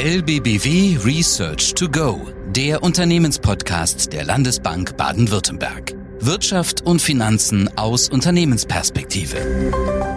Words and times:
LBBW 0.00 0.96
Research 1.04 1.74
to 1.74 1.88
Go, 1.88 2.28
der 2.50 2.84
Unternehmenspodcast 2.84 4.12
der 4.12 4.22
Landesbank 4.22 4.96
Baden-Württemberg. 4.96 5.92
Wirtschaft 6.20 6.82
und 6.82 7.02
Finanzen 7.02 7.68
aus 7.76 8.08
Unternehmensperspektive. 8.08 9.38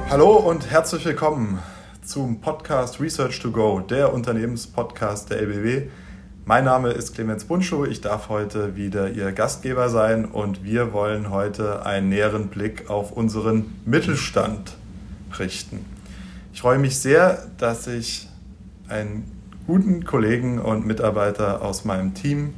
Hallo 0.08 0.36
und 0.36 0.70
herzlich 0.70 1.04
willkommen 1.04 1.58
zum 2.06 2.42
Podcast 2.42 3.00
Research 3.00 3.40
to 3.40 3.50
Go, 3.50 3.80
der 3.80 4.14
Unternehmenspodcast 4.14 5.32
der 5.32 5.40
LBW. 5.40 5.88
Mein 6.46 6.66
Name 6.66 6.92
ist 6.92 7.16
Clemens 7.16 7.46
Bunschuh, 7.46 7.86
ich 7.86 8.02
darf 8.02 8.30
heute 8.30 8.76
wieder 8.76 9.10
Ihr 9.10 9.32
Gastgeber 9.32 9.90
sein 9.90 10.26
und 10.26 10.64
wir 10.64 10.94
wollen 10.94 11.32
heute 11.32 11.88
einen 11.88 12.10
näheren 12.10 12.50
Blick 12.50 12.88
auf 12.92 13.12
unseren 13.12 13.82
Mittelstand 13.86 14.74
richten. 15.40 15.84
Ich 16.54 16.62
freue 16.62 16.78
mich 16.78 17.00
sehr, 17.00 17.48
dass 17.58 17.88
ich 17.88 18.28
einen 18.88 19.31
guten 19.68 20.04
Kollegen 20.06 20.60
und 20.60 20.86
Mitarbeiter 20.86 21.62
aus 21.62 21.86
meinem 21.86 22.14
Team, 22.14 22.54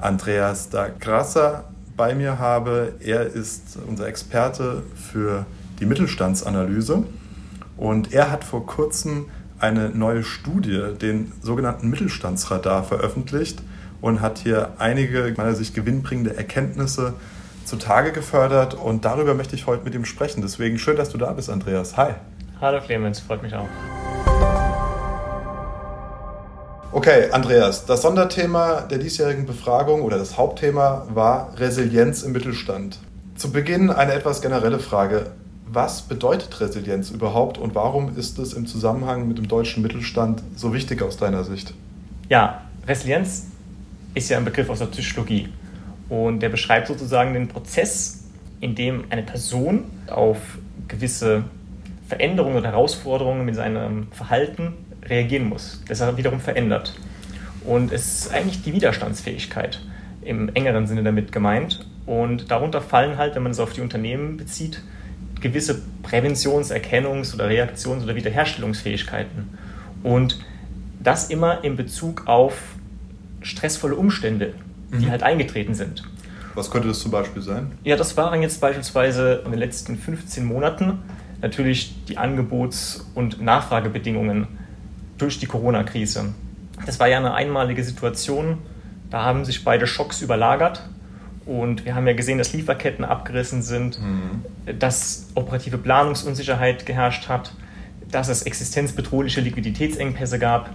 Andreas 0.00 0.70
da 0.70 0.88
Grasser, 0.88 1.64
bei 1.96 2.14
mir 2.14 2.38
habe. 2.38 2.94
Er 3.00 3.26
ist 3.26 3.78
unser 3.86 4.06
Experte 4.08 4.82
für 4.94 5.46
die 5.80 5.86
Mittelstandsanalyse 5.86 7.04
und 7.76 8.12
er 8.12 8.30
hat 8.30 8.44
vor 8.44 8.66
kurzem 8.66 9.26
eine 9.58 9.90
neue 9.90 10.22
Studie, 10.22 10.82
den 11.00 11.32
sogenannten 11.40 11.88
Mittelstandsradar, 11.88 12.84
veröffentlicht 12.84 13.62
und 14.00 14.20
hat 14.20 14.38
hier 14.38 14.72
einige 14.78 15.32
meiner 15.36 15.54
Sicht 15.54 15.74
gewinnbringende 15.74 16.36
Erkenntnisse 16.36 17.14
zutage 17.64 18.12
gefördert 18.12 18.74
und 18.74 19.04
darüber 19.04 19.34
möchte 19.34 19.56
ich 19.56 19.66
heute 19.66 19.84
mit 19.84 19.94
ihm 19.94 20.04
sprechen. 20.04 20.42
Deswegen 20.42 20.78
schön, 20.78 20.96
dass 20.96 21.10
du 21.10 21.18
da 21.18 21.32
bist, 21.32 21.48
Andreas. 21.48 21.96
Hi. 21.96 22.12
Hallo 22.60 22.80
Clemens, 22.80 23.20
freut 23.20 23.42
mich 23.42 23.54
auch. 23.54 23.68
Okay, 26.96 27.28
Andreas, 27.32 27.86
das 27.86 28.02
Sonderthema 28.02 28.82
der 28.82 28.98
diesjährigen 28.98 29.46
Befragung 29.46 30.02
oder 30.02 30.16
das 30.16 30.38
Hauptthema 30.38 31.08
war 31.12 31.52
Resilienz 31.58 32.22
im 32.22 32.30
Mittelstand. 32.30 33.00
Zu 33.34 33.50
Beginn 33.50 33.90
eine 33.90 34.12
etwas 34.12 34.40
generelle 34.40 34.78
Frage. 34.78 35.32
Was 35.66 36.02
bedeutet 36.02 36.60
Resilienz 36.60 37.10
überhaupt 37.10 37.58
und 37.58 37.74
warum 37.74 38.16
ist 38.16 38.38
es 38.38 38.52
im 38.52 38.66
Zusammenhang 38.66 39.26
mit 39.26 39.38
dem 39.38 39.48
deutschen 39.48 39.82
Mittelstand 39.82 40.44
so 40.54 40.72
wichtig 40.72 41.02
aus 41.02 41.16
deiner 41.16 41.42
Sicht? 41.42 41.74
Ja, 42.28 42.62
Resilienz 42.86 43.48
ist 44.14 44.30
ja 44.30 44.38
ein 44.38 44.44
Begriff 44.44 44.70
aus 44.70 44.78
der 44.78 44.86
Psychologie 44.86 45.48
und 46.08 46.38
der 46.38 46.48
beschreibt 46.48 46.86
sozusagen 46.86 47.34
den 47.34 47.48
Prozess, 47.48 48.22
in 48.60 48.76
dem 48.76 49.06
eine 49.10 49.24
Person 49.24 49.86
auf 50.06 50.38
gewisse 50.86 51.42
Veränderungen 52.06 52.58
oder 52.58 52.68
Herausforderungen 52.68 53.44
mit 53.44 53.56
seinem 53.56 54.06
Verhalten 54.12 54.74
reagieren 55.06 55.48
muss, 55.48 55.82
das 55.88 56.00
er 56.00 56.16
wiederum 56.16 56.40
verändert. 56.40 56.94
Und 57.64 57.92
es 57.92 58.26
ist 58.26 58.32
eigentlich 58.32 58.62
die 58.62 58.72
Widerstandsfähigkeit 58.72 59.80
im 60.22 60.54
engeren 60.54 60.86
Sinne 60.86 61.02
damit 61.02 61.32
gemeint. 61.32 61.86
Und 62.06 62.50
darunter 62.50 62.82
fallen 62.82 63.16
halt, 63.16 63.34
wenn 63.34 63.42
man 63.42 63.52
es 63.52 63.60
auf 63.60 63.72
die 63.72 63.80
Unternehmen 63.80 64.36
bezieht, 64.36 64.82
gewisse 65.40 65.82
Präventions-, 66.02 66.72
Erkennungs- 66.72 67.34
oder 67.34 67.48
Reaktions- 67.48 68.02
oder 68.02 68.14
Wiederherstellungsfähigkeiten. 68.14 69.58
Und 70.02 70.38
das 71.02 71.30
immer 71.30 71.64
in 71.64 71.76
Bezug 71.76 72.26
auf 72.26 72.54
stressvolle 73.42 73.94
Umstände, 73.94 74.54
die 74.90 75.06
mhm. 75.06 75.10
halt 75.10 75.22
eingetreten 75.22 75.74
sind. 75.74 76.02
Was 76.54 76.70
könnte 76.70 76.88
das 76.88 77.00
zum 77.00 77.10
Beispiel 77.10 77.42
sein? 77.42 77.72
Ja, 77.82 77.96
das 77.96 78.16
waren 78.16 78.40
jetzt 78.40 78.60
beispielsweise 78.60 79.42
in 79.44 79.50
den 79.50 79.60
letzten 79.60 79.98
15 79.98 80.44
Monaten 80.44 81.00
natürlich 81.42 81.94
die 82.06 82.16
Angebots- 82.16 83.04
und 83.14 83.42
Nachfragebedingungen 83.42 84.46
durch 85.18 85.38
die 85.38 85.46
Corona-Krise. 85.46 86.34
Das 86.86 87.00
war 87.00 87.08
ja 87.08 87.18
eine 87.18 87.34
einmalige 87.34 87.82
Situation. 87.84 88.58
Da 89.10 89.24
haben 89.24 89.44
sich 89.44 89.64
beide 89.64 89.86
Schocks 89.86 90.22
überlagert. 90.22 90.82
Und 91.46 91.84
wir 91.84 91.94
haben 91.94 92.06
ja 92.06 92.14
gesehen, 92.14 92.38
dass 92.38 92.52
Lieferketten 92.52 93.04
abgerissen 93.04 93.62
sind, 93.62 94.00
mhm. 94.00 94.78
dass 94.78 95.28
operative 95.34 95.76
Planungsunsicherheit 95.76 96.86
geherrscht 96.86 97.28
hat, 97.28 97.52
dass 98.10 98.28
es 98.28 98.42
existenzbedrohliche 98.42 99.40
Liquiditätsengpässe 99.40 100.38
gab. 100.38 100.70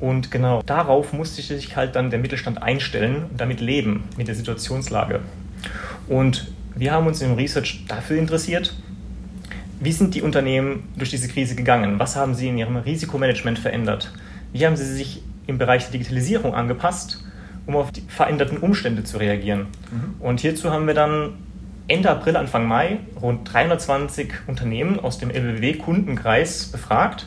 Und 0.00 0.30
genau 0.30 0.62
darauf 0.62 1.12
musste 1.12 1.42
sich 1.42 1.76
halt 1.76 1.96
dann 1.96 2.10
der 2.10 2.18
Mittelstand 2.18 2.62
einstellen 2.62 3.24
und 3.30 3.40
damit 3.40 3.60
leben, 3.60 4.04
mit 4.16 4.28
der 4.28 4.34
Situationslage. 4.34 5.20
Und 6.08 6.52
wir 6.74 6.92
haben 6.92 7.06
uns 7.06 7.20
im 7.20 7.34
Research 7.34 7.84
dafür 7.88 8.18
interessiert, 8.18 8.74
wie 9.80 9.92
sind 9.92 10.14
die 10.14 10.22
Unternehmen 10.22 10.84
durch 10.96 11.10
diese 11.10 11.28
Krise 11.28 11.54
gegangen? 11.54 11.98
Was 11.98 12.16
haben 12.16 12.34
sie 12.34 12.48
in 12.48 12.58
ihrem 12.58 12.76
Risikomanagement 12.76 13.58
verändert? 13.58 14.12
Wie 14.52 14.64
haben 14.66 14.76
sie 14.76 14.84
sich 14.84 15.22
im 15.46 15.58
Bereich 15.58 15.84
der 15.84 15.92
Digitalisierung 15.92 16.54
angepasst, 16.54 17.24
um 17.66 17.76
auf 17.76 17.92
die 17.92 18.02
veränderten 18.02 18.58
Umstände 18.58 19.04
zu 19.04 19.18
reagieren? 19.18 19.66
Mhm. 19.90 20.14
Und 20.20 20.40
hierzu 20.40 20.70
haben 20.70 20.86
wir 20.86 20.94
dann 20.94 21.34
Ende 21.86 22.10
April, 22.10 22.36
Anfang 22.36 22.66
Mai 22.66 22.98
rund 23.20 23.52
320 23.52 24.32
Unternehmen 24.46 25.00
aus 25.00 25.18
dem 25.18 25.30
LBW-Kundenkreis 25.30 26.66
befragt. 26.66 27.26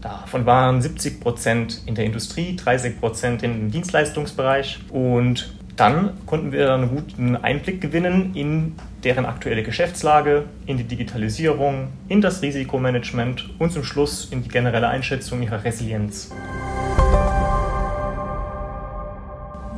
Davon 0.00 0.46
waren 0.46 0.80
70 0.80 1.20
Prozent 1.20 1.82
in 1.86 1.96
der 1.96 2.04
Industrie, 2.04 2.54
30 2.54 3.00
Prozent 3.00 3.42
im 3.42 3.72
Dienstleistungsbereich 3.72 4.78
und 4.90 5.52
dann 5.74 6.10
konnten 6.26 6.52
wir 6.52 6.72
einen 6.72 6.90
guten 6.90 7.36
Einblick 7.36 7.80
gewinnen 7.80 8.32
in 8.34 8.74
deren 9.04 9.26
aktuelle 9.26 9.62
Geschäftslage, 9.62 10.44
in 10.66 10.76
die 10.76 10.84
Digitalisierung, 10.84 11.88
in 12.08 12.20
das 12.20 12.42
Risikomanagement 12.42 13.50
und 13.58 13.72
zum 13.72 13.84
Schluss 13.84 14.28
in 14.30 14.42
die 14.42 14.48
generelle 14.48 14.88
Einschätzung 14.88 15.42
ihrer 15.42 15.62
Resilienz. 15.64 16.30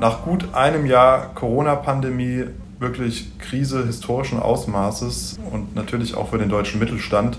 Nach 0.00 0.22
gut 0.22 0.54
einem 0.54 0.86
Jahr 0.86 1.34
Corona-Pandemie, 1.34 2.44
wirklich 2.78 3.38
Krise 3.38 3.84
historischen 3.84 4.38
Ausmaßes 4.40 5.38
und 5.52 5.74
natürlich 5.74 6.14
auch 6.14 6.30
für 6.30 6.38
den 6.38 6.48
deutschen 6.48 6.80
Mittelstand. 6.80 7.36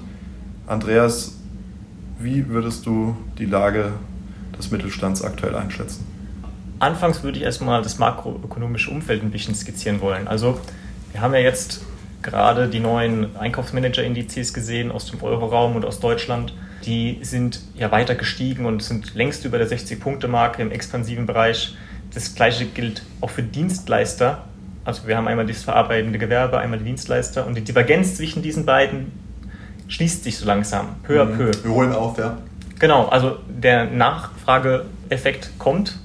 Andreas, 0.67 1.33
wie 2.19 2.47
würdest 2.49 2.85
du 2.85 3.17
die 3.39 3.45
Lage 3.45 3.93
des 4.55 4.69
Mittelstands 4.69 5.23
aktuell 5.23 5.55
einschätzen? 5.55 6.05
Anfangs 6.77 7.23
würde 7.23 7.39
ich 7.39 7.43
erstmal 7.43 7.81
das 7.81 7.97
makroökonomische 7.97 8.91
Umfeld 8.91 9.23
ein 9.23 9.31
bisschen 9.31 9.55
skizzieren 9.55 10.01
wollen. 10.01 10.27
Also 10.27 10.59
wir 11.11 11.21
haben 11.21 11.33
ja 11.33 11.39
jetzt 11.39 11.81
gerade 12.21 12.67
die 12.67 12.79
neuen 12.79 13.35
Einkaufsmanager-Indizes 13.35 14.53
gesehen 14.53 14.91
aus 14.91 15.07
dem 15.07 15.21
Euroraum 15.21 15.75
und 15.75 15.85
aus 15.85 15.99
Deutschland. 15.99 16.53
Die 16.85 17.19
sind 17.21 17.61
ja 17.75 17.91
weiter 17.91 18.15
gestiegen 18.15 18.65
und 18.65 18.81
sind 18.81 19.13
längst 19.13 19.45
über 19.45 19.57
der 19.57 19.67
60-Punkte-Marke 19.67 20.61
im 20.61 20.71
expansiven 20.71 21.25
Bereich. 21.25 21.75
Das 22.13 22.35
gleiche 22.35 22.65
gilt 22.65 23.03
auch 23.21 23.29
für 23.29 23.43
Dienstleister. 23.43 24.45
Also 24.83 25.07
wir 25.07 25.15
haben 25.15 25.27
einmal 25.27 25.45
das 25.45 25.63
verarbeitende 25.63 26.17
Gewerbe, 26.17 26.59
einmal 26.59 26.79
die 26.79 26.85
Dienstleister 26.85 27.45
und 27.45 27.55
die 27.55 27.61
Divergenz 27.61 28.15
zwischen 28.15 28.41
diesen 28.41 28.65
beiden 28.65 29.11
schließt 29.87 30.23
sich 30.23 30.37
so 30.37 30.45
langsam, 30.45 30.95
peu 31.03 31.21
à 31.21 31.25
mhm. 31.25 31.37
peu. 31.37 31.51
Wir 31.63 31.71
holen 31.71 31.93
auf, 31.93 32.17
ja. 32.17 32.37
Genau, 32.79 33.07
also 33.07 33.37
der 33.47 33.85
Nachfrageeffekt 33.85 35.51
kommt 35.59 35.99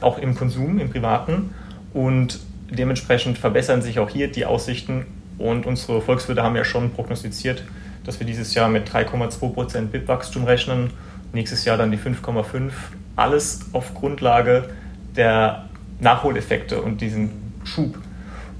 auch 0.00 0.18
im 0.18 0.34
Konsum, 0.34 0.78
im 0.78 0.90
Privaten. 0.90 1.54
Und 1.92 2.40
dementsprechend 2.70 3.38
verbessern 3.38 3.82
sich 3.82 3.98
auch 3.98 4.10
hier 4.10 4.30
die 4.30 4.44
Aussichten. 4.44 5.06
Und 5.38 5.66
unsere 5.66 6.00
Volkswirte 6.00 6.42
haben 6.42 6.56
ja 6.56 6.64
schon 6.64 6.90
prognostiziert, 6.90 7.62
dass 8.04 8.18
wir 8.18 8.26
dieses 8.26 8.54
Jahr 8.54 8.68
mit 8.68 8.88
3,2 8.88 9.52
Prozent 9.52 9.92
BIP-Wachstum 9.92 10.44
rechnen, 10.44 10.90
nächstes 11.32 11.64
Jahr 11.64 11.76
dann 11.76 11.90
die 11.90 11.98
5,5. 11.98 12.70
Alles 13.16 13.66
auf 13.72 13.94
Grundlage 13.94 14.70
der 15.16 15.68
Nachholeffekte 16.00 16.80
und 16.80 17.00
diesen 17.00 17.30
Schub. 17.64 17.98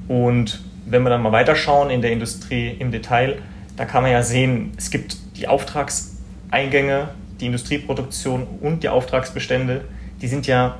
Und 0.08 0.60
wenn 0.86 1.02
wir 1.02 1.10
dann 1.10 1.22
mal 1.22 1.32
weiterschauen 1.32 1.90
in 1.90 2.02
der 2.02 2.12
Industrie 2.12 2.68
im 2.78 2.90
Detail, 2.90 3.38
da 3.76 3.84
kann 3.84 4.02
man 4.02 4.10
ja 4.10 4.22
sehen, 4.22 4.72
es 4.76 4.90
gibt 4.90 5.16
die 5.36 5.46
Auftragseingänge, 5.46 7.10
die 7.40 7.46
Industrieproduktion 7.46 8.46
und 8.60 8.82
die 8.82 8.88
Auftragsbestände, 8.88 9.82
die 10.20 10.28
sind 10.28 10.46
ja 10.46 10.78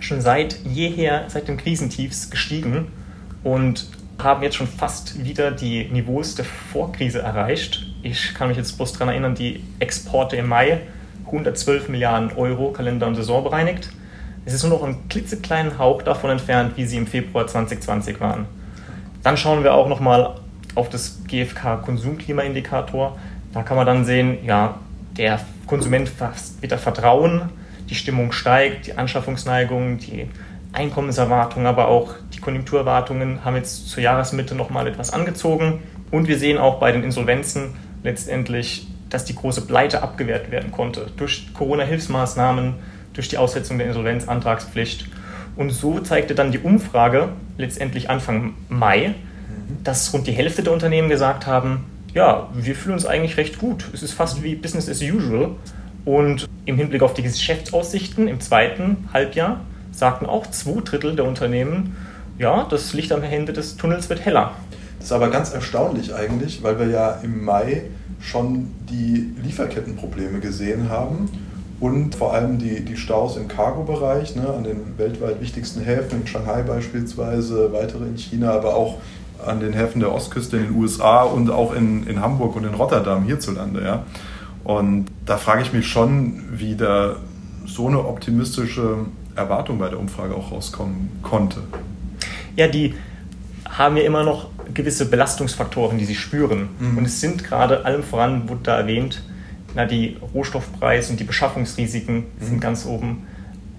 schon 0.00 0.20
seit 0.20 0.58
jeher, 0.64 1.24
seit 1.28 1.48
den 1.48 1.56
Krisentiefs 1.56 2.30
gestiegen 2.30 2.88
und 3.44 3.86
haben 4.18 4.42
jetzt 4.42 4.56
schon 4.56 4.66
fast 4.66 5.24
wieder 5.24 5.50
die 5.50 5.88
Niveaus 5.90 6.34
der 6.34 6.44
Vorkrise 6.44 7.20
erreicht. 7.20 7.86
Ich 8.02 8.34
kann 8.34 8.48
mich 8.48 8.56
jetzt 8.56 8.76
bloß 8.76 8.94
daran 8.94 9.08
erinnern, 9.08 9.34
die 9.34 9.62
Exporte 9.78 10.36
im 10.36 10.48
Mai 10.48 10.80
112 11.26 11.88
Milliarden 11.88 12.32
Euro 12.36 12.72
Kalender- 12.72 13.06
und 13.06 13.14
Saison 13.14 13.44
bereinigt. 13.44 13.90
Es 14.44 14.54
ist 14.54 14.62
nur 14.62 14.72
noch 14.72 14.82
ein 14.82 15.08
klitzekleinen 15.08 15.78
Hauch 15.78 16.02
davon 16.02 16.30
entfernt, 16.30 16.76
wie 16.76 16.86
sie 16.86 16.96
im 16.96 17.06
Februar 17.06 17.46
2020 17.46 18.20
waren. 18.20 18.46
Dann 19.22 19.36
schauen 19.36 19.62
wir 19.62 19.74
auch 19.74 19.88
nochmal 19.88 20.36
auf 20.74 20.88
das 20.88 21.20
GfK-Konsumklimaindikator. 21.28 23.18
Da 23.52 23.62
kann 23.62 23.76
man 23.76 23.86
dann 23.86 24.04
sehen, 24.04 24.38
ja, 24.44 24.78
der 25.16 25.40
Konsument 25.66 26.08
fasst 26.08 26.62
wieder 26.62 26.78
Vertrauen 26.78 27.50
die 27.90 27.94
Stimmung 27.94 28.32
steigt, 28.32 28.86
die 28.86 28.96
Anschaffungsneigung, 28.96 29.98
die 29.98 30.28
Einkommenserwartungen, 30.72 31.66
aber 31.66 31.88
auch 31.88 32.14
die 32.32 32.38
Konjunkturerwartungen 32.38 33.44
haben 33.44 33.56
jetzt 33.56 33.88
zur 33.88 34.02
Jahresmitte 34.02 34.54
nochmal 34.54 34.86
etwas 34.86 35.12
angezogen. 35.12 35.80
Und 36.10 36.28
wir 36.28 36.38
sehen 36.38 36.58
auch 36.58 36.78
bei 36.78 36.92
den 36.92 37.02
Insolvenzen 37.02 37.74
letztendlich, 38.02 38.86
dass 39.10 39.24
die 39.24 39.34
große 39.34 39.66
Pleite 39.66 40.02
abgewehrt 40.02 40.50
werden 40.50 40.70
konnte. 40.70 41.08
Durch 41.16 41.52
Corona-Hilfsmaßnahmen, 41.54 42.74
durch 43.12 43.28
die 43.28 43.38
Aussetzung 43.38 43.78
der 43.78 43.88
Insolvenzantragspflicht. 43.88 45.06
Und 45.56 45.70
so 45.70 45.98
zeigte 45.98 46.36
dann 46.36 46.52
die 46.52 46.60
Umfrage 46.60 47.30
letztendlich 47.58 48.08
Anfang 48.08 48.54
Mai, 48.68 49.14
dass 49.82 50.12
rund 50.12 50.28
die 50.28 50.32
Hälfte 50.32 50.62
der 50.62 50.72
Unternehmen 50.72 51.08
gesagt 51.08 51.46
haben, 51.46 51.86
ja, 52.14 52.48
wir 52.54 52.74
fühlen 52.74 52.94
uns 52.94 53.06
eigentlich 53.06 53.36
recht 53.36 53.58
gut. 53.58 53.84
Es 53.92 54.02
ist 54.02 54.14
fast 54.14 54.42
wie 54.42 54.54
Business 54.54 54.88
as 54.88 55.02
usual. 55.02 55.50
Und 56.04 56.48
im 56.64 56.76
Hinblick 56.76 57.02
auf 57.02 57.14
die 57.14 57.22
Geschäftsaussichten 57.22 58.28
im 58.28 58.40
zweiten 58.40 59.08
Halbjahr 59.12 59.60
sagten 59.92 60.26
auch 60.26 60.46
zwei 60.50 60.80
Drittel 60.80 61.16
der 61.16 61.24
Unternehmen, 61.24 61.96
ja, 62.38 62.66
das 62.68 62.94
Licht 62.94 63.12
am 63.12 63.22
Ende 63.22 63.52
des 63.52 63.76
Tunnels 63.76 64.08
wird 64.08 64.24
heller. 64.24 64.52
Das 64.98 65.06
ist 65.06 65.12
aber 65.12 65.28
ganz 65.28 65.52
erstaunlich 65.52 66.14
eigentlich, 66.14 66.62
weil 66.62 66.78
wir 66.78 66.88
ja 66.88 67.20
im 67.22 67.44
Mai 67.44 67.82
schon 68.20 68.70
die 68.88 69.34
Lieferkettenprobleme 69.42 70.40
gesehen 70.40 70.88
haben 70.88 71.28
und 71.80 72.14
vor 72.14 72.34
allem 72.34 72.58
die, 72.58 72.84
die 72.84 72.96
Staus 72.96 73.36
im 73.36 73.48
Cargo-Bereich, 73.48 74.36
ne, 74.36 74.48
an 74.48 74.64
den 74.64 74.98
weltweit 74.98 75.40
wichtigsten 75.40 75.80
Häfen 75.80 76.20
in 76.20 76.26
Shanghai 76.26 76.62
beispielsweise, 76.62 77.72
weitere 77.72 78.04
in 78.04 78.18
China, 78.18 78.52
aber 78.52 78.74
auch 78.74 78.98
an 79.44 79.60
den 79.60 79.72
Häfen 79.72 80.00
der 80.00 80.12
Ostküste 80.12 80.58
in 80.58 80.64
den 80.64 80.76
USA 80.76 81.22
und 81.22 81.50
auch 81.50 81.74
in, 81.74 82.06
in 82.06 82.20
Hamburg 82.20 82.56
und 82.56 82.64
in 82.64 82.74
Rotterdam 82.74 83.24
hierzulande. 83.24 83.82
Ja. 83.82 84.04
Und 84.64 85.06
da 85.26 85.36
frage 85.36 85.62
ich 85.62 85.72
mich 85.72 85.86
schon, 85.86 86.42
wie 86.52 86.76
da 86.76 87.16
so 87.66 87.88
eine 87.88 88.04
optimistische 88.04 89.06
Erwartung 89.36 89.78
bei 89.78 89.88
der 89.88 89.98
Umfrage 89.98 90.34
auch 90.34 90.52
rauskommen 90.52 91.10
konnte. 91.22 91.60
Ja, 92.56 92.68
die 92.68 92.94
haben 93.68 93.96
ja 93.96 94.02
immer 94.02 94.24
noch 94.24 94.48
gewisse 94.74 95.08
Belastungsfaktoren, 95.08 95.98
die 95.98 96.04
sie 96.04 96.14
spüren. 96.14 96.68
Mhm. 96.78 96.98
Und 96.98 97.04
es 97.04 97.20
sind 97.20 97.44
gerade 97.44 97.84
allem 97.84 98.02
voran, 98.02 98.48
wurde 98.48 98.60
da 98.64 98.78
erwähnt, 98.78 99.22
na, 99.74 99.86
die 99.86 100.16
Rohstoffpreise 100.34 101.12
und 101.12 101.20
die 101.20 101.24
Beschaffungsrisiken 101.24 102.16
mhm. 102.16 102.44
sind 102.44 102.60
ganz 102.60 102.86
oben. 102.86 103.26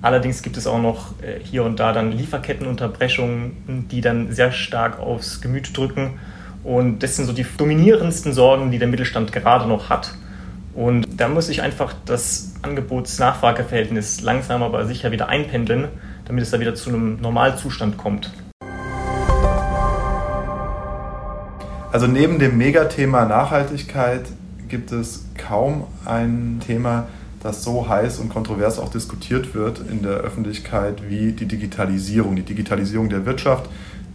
Allerdings 0.01 0.41
gibt 0.41 0.57
es 0.57 0.65
auch 0.65 0.81
noch 0.81 1.13
äh, 1.21 1.39
hier 1.43 1.63
und 1.63 1.79
da 1.79 1.93
dann 1.93 2.11
Lieferkettenunterbrechungen, 2.11 3.87
die 3.91 4.01
dann 4.01 4.31
sehr 4.31 4.51
stark 4.51 4.99
aufs 4.99 5.41
Gemüt 5.41 5.77
drücken. 5.77 6.19
Und 6.63 6.99
das 7.03 7.15
sind 7.15 7.25
so 7.25 7.33
die 7.33 7.45
dominierendsten 7.57 8.33
Sorgen, 8.33 8.71
die 8.71 8.79
der 8.79 8.87
Mittelstand 8.87 9.31
gerade 9.31 9.67
noch 9.67 9.89
hat. 9.89 10.15
Und 10.73 11.19
da 11.19 11.27
muss 11.27 11.47
sich 11.47 11.61
einfach 11.61 11.93
das 12.05 12.53
Angebots-Nachfrageverhältnis 12.61 14.21
langsam 14.21 14.63
aber 14.63 14.85
sicher 14.85 15.11
wieder 15.11 15.27
einpendeln, 15.27 15.89
damit 16.25 16.43
es 16.43 16.51
da 16.51 16.59
wieder 16.59 16.75
zu 16.75 16.89
einem 16.89 17.19
Normalzustand 17.19 17.97
kommt. 17.97 18.31
Also 21.91 22.07
neben 22.07 22.39
dem 22.39 22.57
Megathema 22.57 23.25
Nachhaltigkeit 23.25 24.23
gibt 24.69 24.93
es 24.93 25.25
kaum 25.37 25.83
ein 26.05 26.61
Thema, 26.65 27.07
das 27.43 27.63
so 27.63 27.89
heiß 27.89 28.19
und 28.19 28.29
kontrovers 28.29 28.79
auch 28.79 28.89
diskutiert 28.89 29.53
wird 29.53 29.81
in 29.89 30.01
der 30.01 30.13
Öffentlichkeit 30.13 31.09
wie 31.09 31.33
die 31.33 31.47
Digitalisierung. 31.47 32.37
Die 32.37 32.43
Digitalisierung 32.43 33.09
der 33.09 33.25
Wirtschaft, 33.25 33.69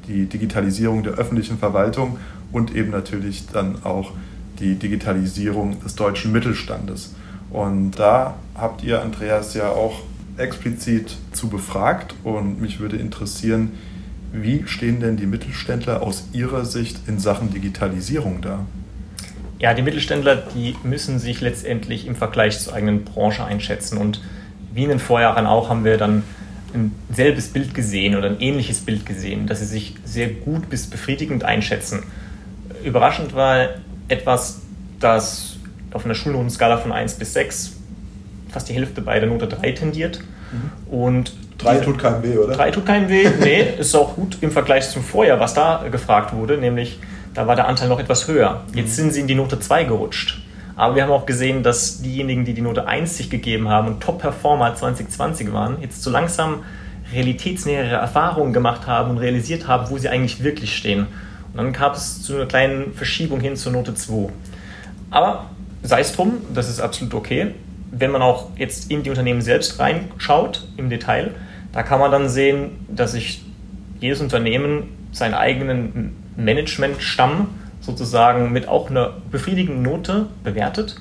die 0.08 0.24
Digitalisierung 0.24 1.02
der 1.02 1.14
öffentlichen 1.14 1.58
Verwaltung 1.58 2.16
und 2.50 2.74
eben 2.74 2.92
natürlich 2.92 3.46
dann 3.48 3.84
auch 3.84 4.12
die 4.58 4.76
Digitalisierung 4.76 5.80
des 5.82 5.94
deutschen 5.94 6.32
Mittelstandes. 6.32 7.14
Und 7.50 7.92
da 7.92 8.34
habt 8.54 8.82
ihr, 8.82 9.02
Andreas, 9.02 9.54
ja 9.54 9.70
auch 9.70 10.00
explizit 10.36 11.16
zu 11.32 11.48
befragt 11.48 12.14
und 12.24 12.60
mich 12.60 12.80
würde 12.80 12.96
interessieren, 12.96 13.72
wie 14.32 14.64
stehen 14.66 15.00
denn 15.00 15.16
die 15.16 15.26
Mittelständler 15.26 16.02
aus 16.02 16.28
Ihrer 16.32 16.64
Sicht 16.64 17.00
in 17.06 17.18
Sachen 17.18 17.50
Digitalisierung 17.50 18.40
da? 18.42 18.66
Ja, 19.58 19.72
die 19.72 19.82
Mittelständler, 19.82 20.36
die 20.36 20.76
müssen 20.82 21.18
sich 21.18 21.40
letztendlich 21.40 22.06
im 22.06 22.16
Vergleich 22.16 22.58
zur 22.58 22.74
eigenen 22.74 23.04
Branche 23.04 23.44
einschätzen. 23.44 23.96
Und 23.96 24.20
wie 24.74 24.82
in 24.82 24.90
den 24.90 24.98
Vorjahren 24.98 25.46
auch 25.46 25.70
haben 25.70 25.84
wir 25.84 25.96
dann 25.96 26.22
ein 26.74 26.92
selbes 27.10 27.48
Bild 27.48 27.72
gesehen 27.72 28.16
oder 28.16 28.26
ein 28.26 28.40
ähnliches 28.40 28.80
Bild 28.80 29.06
gesehen, 29.06 29.46
dass 29.46 29.60
sie 29.60 29.66
sich 29.66 29.94
sehr 30.04 30.28
gut 30.28 30.68
bis 30.68 30.88
befriedigend 30.88 31.44
einschätzen. 31.44 32.02
Überraschend 32.84 33.34
war 33.34 33.68
etwas, 34.08 34.60
das 35.00 35.56
auf 35.92 36.04
einer 36.04 36.14
Schulnotenskala 36.14 36.78
von 36.78 36.92
1 36.92 37.14
bis 37.14 37.32
6 37.32 37.72
fast 38.50 38.68
die 38.68 38.74
Hälfte 38.74 39.02
bei 39.02 39.18
der 39.18 39.28
Note 39.28 39.46
3 39.46 39.72
tendiert. 39.72 40.20
Mhm. 40.50 40.92
Und 40.92 41.32
3 41.58 41.78
tut 41.78 41.98
keinem 41.98 42.22
weh, 42.22 42.36
oder? 42.38 42.54
3 42.54 42.70
tut 42.70 42.86
keinem 42.86 43.08
weh, 43.08 43.28
nee, 43.40 43.64
ist 43.78 43.94
auch 43.94 44.14
gut 44.14 44.38
im 44.40 44.50
Vergleich 44.50 44.88
zum 44.88 45.02
Vorjahr, 45.02 45.40
was 45.40 45.54
da 45.54 45.84
gefragt 45.90 46.34
wurde, 46.34 46.58
nämlich 46.58 46.98
da 47.34 47.46
war 47.46 47.54
der 47.54 47.68
Anteil 47.68 47.88
noch 47.88 48.00
etwas 48.00 48.28
höher. 48.28 48.62
Jetzt 48.72 48.92
mhm. 48.92 48.94
sind 48.94 49.12
sie 49.12 49.20
in 49.20 49.26
die 49.26 49.34
Note 49.34 49.60
2 49.60 49.84
gerutscht. 49.84 50.42
Aber 50.74 50.94
wir 50.94 51.02
haben 51.02 51.10
auch 51.10 51.26
gesehen, 51.26 51.62
dass 51.62 52.02
diejenigen, 52.02 52.44
die 52.44 52.54
die 52.54 52.60
Note 52.60 52.86
1 52.86 53.16
sich 53.16 53.30
gegeben 53.30 53.68
haben 53.68 53.88
und 53.88 54.02
Top-Performer 54.02 54.74
2020 54.74 55.52
waren, 55.52 55.78
jetzt 55.80 56.02
so 56.02 56.10
langsam 56.10 56.64
realitätsnähere 57.12 57.94
Erfahrungen 57.94 58.52
gemacht 58.52 58.86
haben 58.86 59.10
und 59.10 59.18
realisiert 59.18 59.68
haben, 59.68 59.90
wo 59.90 59.98
sie 59.98 60.08
eigentlich 60.08 60.42
wirklich 60.42 60.76
stehen. 60.76 61.06
Dann 61.56 61.72
gab 61.72 61.94
es 61.94 62.22
zu 62.22 62.34
einer 62.34 62.46
kleinen 62.46 62.92
Verschiebung 62.94 63.40
hin 63.40 63.56
zur 63.56 63.72
Note 63.72 63.94
2. 63.94 64.28
Aber 65.10 65.50
sei 65.82 66.00
es 66.00 66.12
drum, 66.12 66.34
das 66.52 66.68
ist 66.68 66.80
absolut 66.80 67.14
okay. 67.14 67.54
Wenn 67.90 68.10
man 68.10 68.22
auch 68.22 68.50
jetzt 68.56 68.90
in 68.90 69.02
die 69.02 69.10
Unternehmen 69.10 69.40
selbst 69.40 69.78
reinschaut, 69.78 70.66
im 70.76 70.90
Detail, 70.90 71.32
da 71.72 71.82
kann 71.82 72.00
man 72.00 72.10
dann 72.10 72.28
sehen, 72.28 72.72
dass 72.88 73.12
sich 73.12 73.44
jedes 74.00 74.20
Unternehmen 74.20 74.88
seinen 75.12 75.34
eigenen 75.34 76.16
Managementstamm 76.36 77.48
sozusagen 77.80 78.52
mit 78.52 78.68
auch 78.68 78.90
einer 78.90 79.14
befriedigenden 79.30 79.82
Note 79.82 80.26
bewertet, 80.44 80.96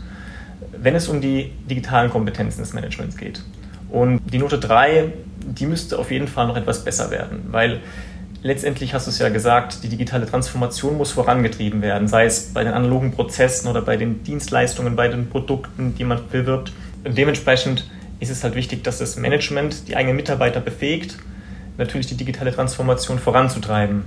wenn 0.77 0.95
es 0.95 1.07
um 1.09 1.19
die 1.19 1.51
digitalen 1.69 2.09
Kompetenzen 2.09 2.61
des 2.61 2.73
Managements 2.73 3.17
geht. 3.17 3.41
Und 3.89 4.21
die 4.31 4.37
Note 4.37 4.59
3, 4.59 5.11
die 5.45 5.65
müsste 5.65 5.97
auf 5.97 6.11
jeden 6.11 6.27
Fall 6.27 6.47
noch 6.47 6.55
etwas 6.55 6.83
besser 6.83 7.11
werden, 7.11 7.47
weil 7.51 7.81
letztendlich 8.45 8.93
hast 8.93 9.07
du 9.07 9.09
es 9.09 9.17
ja 9.17 9.29
gesagt, 9.29 9.83
die 9.83 9.89
digitale 9.89 10.27
Transformation 10.27 10.97
muss 10.97 11.11
vorangetrieben 11.11 11.81
werden, 11.81 12.07
sei 12.07 12.25
es 12.25 12.53
bei 12.53 12.63
den 12.63 12.73
analogen 12.73 13.11
Prozessen 13.11 13.67
oder 13.67 13.81
bei 13.81 13.97
den 13.97 14.23
Dienstleistungen, 14.23 14.95
bei 14.95 15.07
den 15.07 15.29
Produkten, 15.29 15.95
die 15.95 16.03
man 16.03 16.19
bewirbt. 16.31 16.71
Und 17.03 17.17
dementsprechend 17.17 17.89
ist 18.19 18.29
es 18.29 18.43
halt 18.43 18.53
wichtig, 18.53 18.83
dass 18.83 18.99
das 18.99 19.17
Management 19.17 19.87
die 19.87 19.95
eigenen 19.95 20.15
Mitarbeiter 20.15 20.59
befähigt, 20.59 21.17
natürlich 21.79 22.05
die 22.05 22.17
digitale 22.17 22.53
Transformation 22.53 23.17
voranzutreiben. 23.17 24.03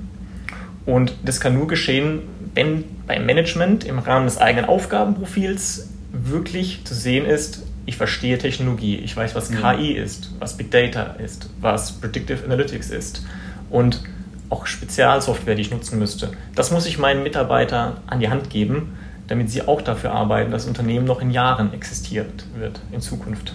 Und 0.86 1.14
das 1.24 1.40
kann 1.40 1.54
nur 1.54 1.66
geschehen, 1.66 2.20
wenn 2.54 2.84
beim 3.08 3.26
Management 3.26 3.82
im 3.82 3.98
Rahmen 3.98 4.26
des 4.26 4.38
eigenen 4.38 4.66
Aufgabenprofils 4.66 5.88
wirklich 6.12 6.84
zu 6.84 6.94
sehen 6.94 7.26
ist, 7.26 7.64
ich 7.86 7.96
verstehe 7.96 8.38
Technologie, 8.38 8.98
ich 8.98 9.16
weiß, 9.16 9.34
was 9.34 9.50
mhm. 9.50 9.56
KI 9.56 9.92
ist, 9.94 10.30
was 10.38 10.56
Big 10.56 10.70
Data 10.70 11.16
ist, 11.18 11.50
was 11.60 11.92
Predictive 11.92 12.44
Analytics 12.44 12.90
ist 12.90 13.22
und 13.70 14.00
auch 14.50 14.66
Spezialsoftware, 14.66 15.54
die 15.54 15.62
ich 15.62 15.70
nutzen 15.70 15.98
müsste. 15.98 16.30
Das 16.54 16.70
muss 16.70 16.86
ich 16.86 16.98
meinen 16.98 17.22
Mitarbeitern 17.22 17.98
an 18.06 18.20
die 18.20 18.30
Hand 18.30 18.50
geben, 18.50 18.94
damit 19.26 19.50
sie 19.50 19.66
auch 19.66 19.82
dafür 19.82 20.12
arbeiten, 20.12 20.50
dass 20.50 20.62
das 20.62 20.68
Unternehmen 20.68 21.06
noch 21.06 21.20
in 21.20 21.30
Jahren 21.30 21.72
existiert 21.74 22.44
wird 22.56 22.80
in 22.92 23.00
Zukunft. 23.00 23.54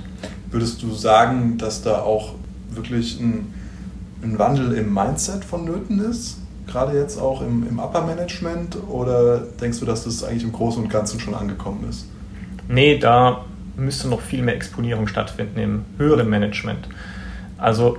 Würdest 0.52 0.84
du 0.84 0.94
sagen, 0.94 1.58
dass 1.58 1.82
da 1.82 2.02
auch 2.02 2.36
wirklich 2.70 3.20
ein, 3.20 3.54
ein 4.22 4.38
Wandel 4.38 4.74
im 4.74 4.94
Mindset 4.94 5.44
vonnöten 5.44 6.00
ist? 6.00 6.38
Gerade 6.68 6.98
jetzt 6.98 7.20
auch 7.20 7.42
im, 7.42 7.68
im 7.68 7.80
Upper 7.80 8.06
Management? 8.06 8.78
Oder 8.88 9.40
denkst 9.40 9.80
du, 9.80 9.86
dass 9.86 10.04
das 10.04 10.24
eigentlich 10.24 10.44
im 10.44 10.52
Großen 10.52 10.82
und 10.84 10.90
Ganzen 10.90 11.20
schon 11.20 11.34
angekommen 11.34 11.88
ist? 11.90 12.06
Nee, 12.68 13.00
da 13.00 13.44
müsste 13.76 14.08
noch 14.08 14.22
viel 14.22 14.44
mehr 14.44 14.56
Exponierung 14.56 15.08
stattfinden 15.08 15.60
im 15.60 15.86
höheren 15.98 16.30
Management. 16.30 16.88
Also 17.58 17.98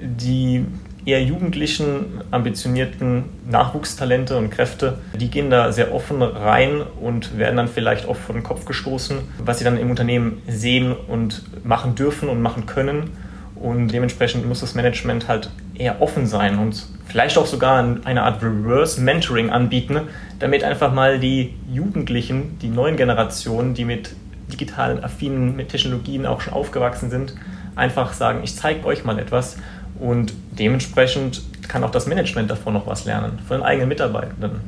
die 0.00 0.64
eher 1.04 1.22
jugendlichen, 1.22 2.20
ambitionierten 2.30 3.24
Nachwuchstalente 3.50 4.36
und 4.36 4.50
Kräfte, 4.50 4.98
die 5.18 5.30
gehen 5.30 5.50
da 5.50 5.72
sehr 5.72 5.94
offen 5.94 6.22
rein 6.22 6.82
und 7.00 7.38
werden 7.38 7.56
dann 7.56 7.68
vielleicht 7.68 8.06
oft 8.06 8.20
vor 8.20 8.34
den 8.34 8.42
Kopf 8.42 8.64
gestoßen, 8.64 9.18
was 9.38 9.58
sie 9.58 9.64
dann 9.64 9.78
im 9.78 9.90
Unternehmen 9.90 10.42
sehen 10.46 10.94
und 11.08 11.42
machen 11.64 11.94
dürfen 11.94 12.28
und 12.28 12.42
machen 12.42 12.66
können. 12.66 13.10
Und 13.54 13.88
dementsprechend 13.88 14.46
muss 14.46 14.60
das 14.60 14.74
Management 14.74 15.26
halt 15.26 15.50
eher 15.74 16.00
offen 16.00 16.26
sein 16.26 16.58
und 16.58 16.86
vielleicht 17.06 17.38
auch 17.38 17.46
sogar 17.46 17.82
eine 18.04 18.22
Art 18.22 18.42
Reverse 18.42 19.00
Mentoring 19.00 19.50
anbieten, 19.50 20.00
damit 20.38 20.62
einfach 20.62 20.92
mal 20.92 21.18
die 21.18 21.54
Jugendlichen, 21.72 22.58
die 22.60 22.68
neuen 22.68 22.96
Generationen, 22.96 23.74
die 23.74 23.84
mit 23.84 24.10
digitalen, 24.52 25.02
affinen, 25.02 25.56
mit 25.56 25.70
Technologien 25.70 26.26
auch 26.26 26.40
schon 26.40 26.52
aufgewachsen 26.52 27.10
sind, 27.10 27.34
einfach 27.76 28.12
sagen, 28.12 28.40
ich 28.42 28.56
zeige 28.56 28.84
euch 28.84 29.04
mal 29.04 29.18
etwas 29.18 29.56
und 30.00 30.32
dementsprechend 30.52 31.42
kann 31.68 31.84
auch 31.84 31.90
das 31.90 32.06
Management 32.06 32.50
davon 32.50 32.74
noch 32.74 32.86
was 32.86 33.04
lernen, 33.04 33.38
von 33.46 33.58
den 33.58 33.64
eigenen 33.64 33.88
Mitarbeitenden. 33.88 34.60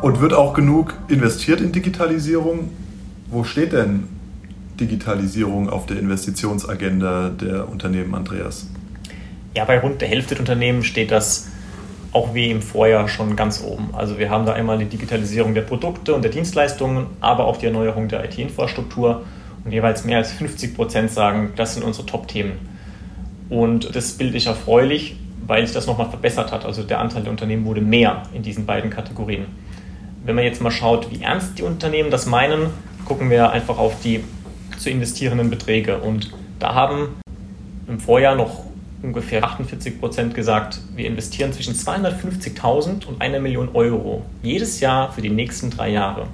Und 0.00 0.20
wird 0.20 0.32
auch 0.32 0.54
genug 0.54 0.94
investiert 1.08 1.60
in 1.60 1.72
Digitalisierung? 1.72 2.70
Wo 3.30 3.44
steht 3.44 3.72
denn 3.72 4.04
Digitalisierung 4.78 5.68
auf 5.68 5.86
der 5.86 5.98
Investitionsagenda 5.98 7.30
der 7.30 7.68
Unternehmen, 7.68 8.14
Andreas? 8.14 8.68
Ja, 9.54 9.64
bei 9.64 9.80
rund 9.80 10.00
der 10.00 10.08
Hälfte 10.08 10.34
der 10.34 10.40
Unternehmen 10.40 10.84
steht 10.84 11.10
das 11.10 11.48
auch 12.12 12.32
wie 12.32 12.50
im 12.50 12.62
Vorjahr 12.62 13.08
schon 13.08 13.36
ganz 13.36 13.62
oben. 13.62 13.90
Also 13.92 14.18
wir 14.18 14.30
haben 14.30 14.46
da 14.46 14.52
einmal 14.52 14.78
die 14.78 14.86
Digitalisierung 14.86 15.54
der 15.54 15.62
Produkte 15.62 16.14
und 16.14 16.22
der 16.22 16.30
Dienstleistungen, 16.30 17.06
aber 17.20 17.44
auch 17.44 17.56
die 17.56 17.66
Erneuerung 17.66 18.08
der 18.08 18.24
IT-Infrastruktur. 18.24 19.24
Jeweils 19.70 20.04
mehr 20.04 20.18
als 20.18 20.32
50 20.32 20.74
Prozent 20.74 21.10
sagen, 21.10 21.52
das 21.56 21.74
sind 21.74 21.82
unsere 21.82 22.06
Top-Themen. 22.06 22.52
Und 23.48 23.94
das 23.94 24.12
bilde 24.12 24.36
ich 24.36 24.46
erfreulich, 24.46 25.16
weil 25.46 25.66
sich 25.66 25.74
das 25.74 25.86
nochmal 25.86 26.10
verbessert 26.10 26.52
hat. 26.52 26.64
Also 26.64 26.82
der 26.82 27.00
Anteil 27.00 27.22
der 27.22 27.30
Unternehmen 27.30 27.64
wurde 27.64 27.80
mehr 27.80 28.22
in 28.32 28.42
diesen 28.42 28.66
beiden 28.66 28.90
Kategorien. 28.90 29.46
Wenn 30.24 30.34
man 30.34 30.44
jetzt 30.44 30.60
mal 30.60 30.70
schaut, 30.70 31.10
wie 31.10 31.22
ernst 31.22 31.58
die 31.58 31.62
Unternehmen 31.62 32.10
das 32.10 32.26
meinen, 32.26 32.66
gucken 33.06 33.30
wir 33.30 33.50
einfach 33.50 33.78
auf 33.78 34.00
die 34.02 34.22
zu 34.78 34.90
investierenden 34.90 35.50
Beträge. 35.50 35.98
Und 35.98 36.32
da 36.58 36.74
haben 36.74 37.20
im 37.86 37.98
Vorjahr 37.98 38.36
noch 38.36 38.64
ungefähr 39.02 39.44
48 39.44 40.00
Prozent 40.00 40.34
gesagt, 40.34 40.80
wir 40.94 41.06
investieren 41.06 41.52
zwischen 41.52 41.74
250.000 41.74 43.06
und 43.06 43.20
einer 43.20 43.40
Million 43.40 43.70
Euro 43.74 44.24
jedes 44.42 44.80
Jahr 44.80 45.12
für 45.12 45.22
die 45.22 45.30
nächsten 45.30 45.70
drei 45.70 45.90
Jahre. 45.90 46.26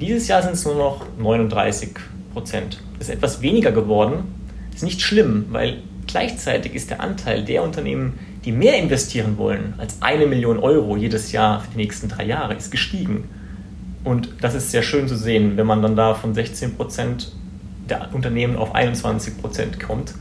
Dieses 0.00 0.26
Jahr 0.28 0.42
sind 0.42 0.54
es 0.54 0.64
nur 0.64 0.74
noch 0.74 1.06
39 1.18 1.90
Prozent. 2.32 2.80
Das 2.98 3.08
ist 3.08 3.14
etwas 3.14 3.42
weniger 3.42 3.70
geworden. 3.70 4.24
Das 4.70 4.78
ist 4.78 4.84
nicht 4.84 5.02
schlimm, 5.02 5.46
weil 5.50 5.78
gleichzeitig 6.06 6.74
ist 6.74 6.90
der 6.90 7.00
Anteil 7.00 7.44
der 7.44 7.62
Unternehmen, 7.62 8.18
die 8.44 8.52
mehr 8.52 8.76
investieren 8.76 9.38
wollen 9.38 9.74
als 9.78 10.02
eine 10.02 10.26
Million 10.26 10.58
Euro 10.58 10.96
jedes 10.96 11.32
Jahr 11.32 11.60
für 11.60 11.70
die 11.70 11.76
nächsten 11.78 12.08
drei 12.08 12.24
Jahre, 12.24 12.54
ist 12.54 12.70
gestiegen. 12.70 13.28
Und 14.02 14.28
das 14.40 14.54
ist 14.54 14.70
sehr 14.70 14.82
schön 14.82 15.08
zu 15.08 15.16
sehen, 15.16 15.56
wenn 15.56 15.66
man 15.66 15.80
dann 15.80 15.96
da 15.96 16.14
von 16.14 16.34
16 16.34 16.74
Prozent 16.74 17.32
der 17.88 18.12
Unternehmen 18.12 18.56
auf 18.56 18.74
21 18.74 19.38
Prozent 19.38 19.80
kommt 19.80 20.14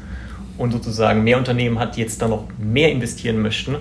und 0.57 0.71
sozusagen 0.71 1.23
mehr 1.23 1.37
Unternehmen 1.37 1.79
hat, 1.79 1.97
die 1.97 2.01
jetzt 2.01 2.21
da 2.21 2.27
noch 2.27 2.45
mehr 2.57 2.91
investieren 2.91 3.41
möchten. 3.41 3.75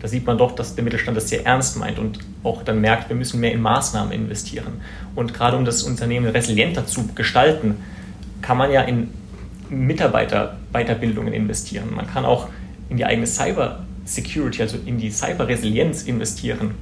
Da 0.00 0.08
sieht 0.08 0.26
man 0.26 0.38
doch, 0.38 0.52
dass 0.52 0.74
der 0.74 0.84
Mittelstand 0.84 1.16
das 1.16 1.28
sehr 1.28 1.44
ernst 1.44 1.76
meint 1.76 1.98
und 1.98 2.18
auch 2.42 2.62
dann 2.62 2.80
merkt, 2.80 3.08
wir 3.10 3.16
müssen 3.16 3.38
mehr 3.40 3.52
in 3.52 3.60
Maßnahmen 3.60 4.12
investieren. 4.12 4.80
Und 5.14 5.34
gerade 5.34 5.56
um 5.56 5.64
das 5.64 5.82
Unternehmen 5.82 6.26
resilienter 6.26 6.86
zu 6.86 7.06
gestalten, 7.14 7.76
kann 8.40 8.56
man 8.56 8.72
ja 8.72 8.82
in 8.82 9.10
Mitarbeiterweiterbildungen 9.68 11.32
investieren. 11.32 11.94
Man 11.94 12.06
kann 12.06 12.24
auch 12.24 12.48
in 12.88 12.96
die 12.96 13.04
eigene 13.04 13.26
Cyber 13.26 13.80
Security, 14.04 14.62
also 14.62 14.78
in 14.84 14.98
die 14.98 15.10
Cyber-Resilienz 15.10 16.02
investieren. 16.02 16.74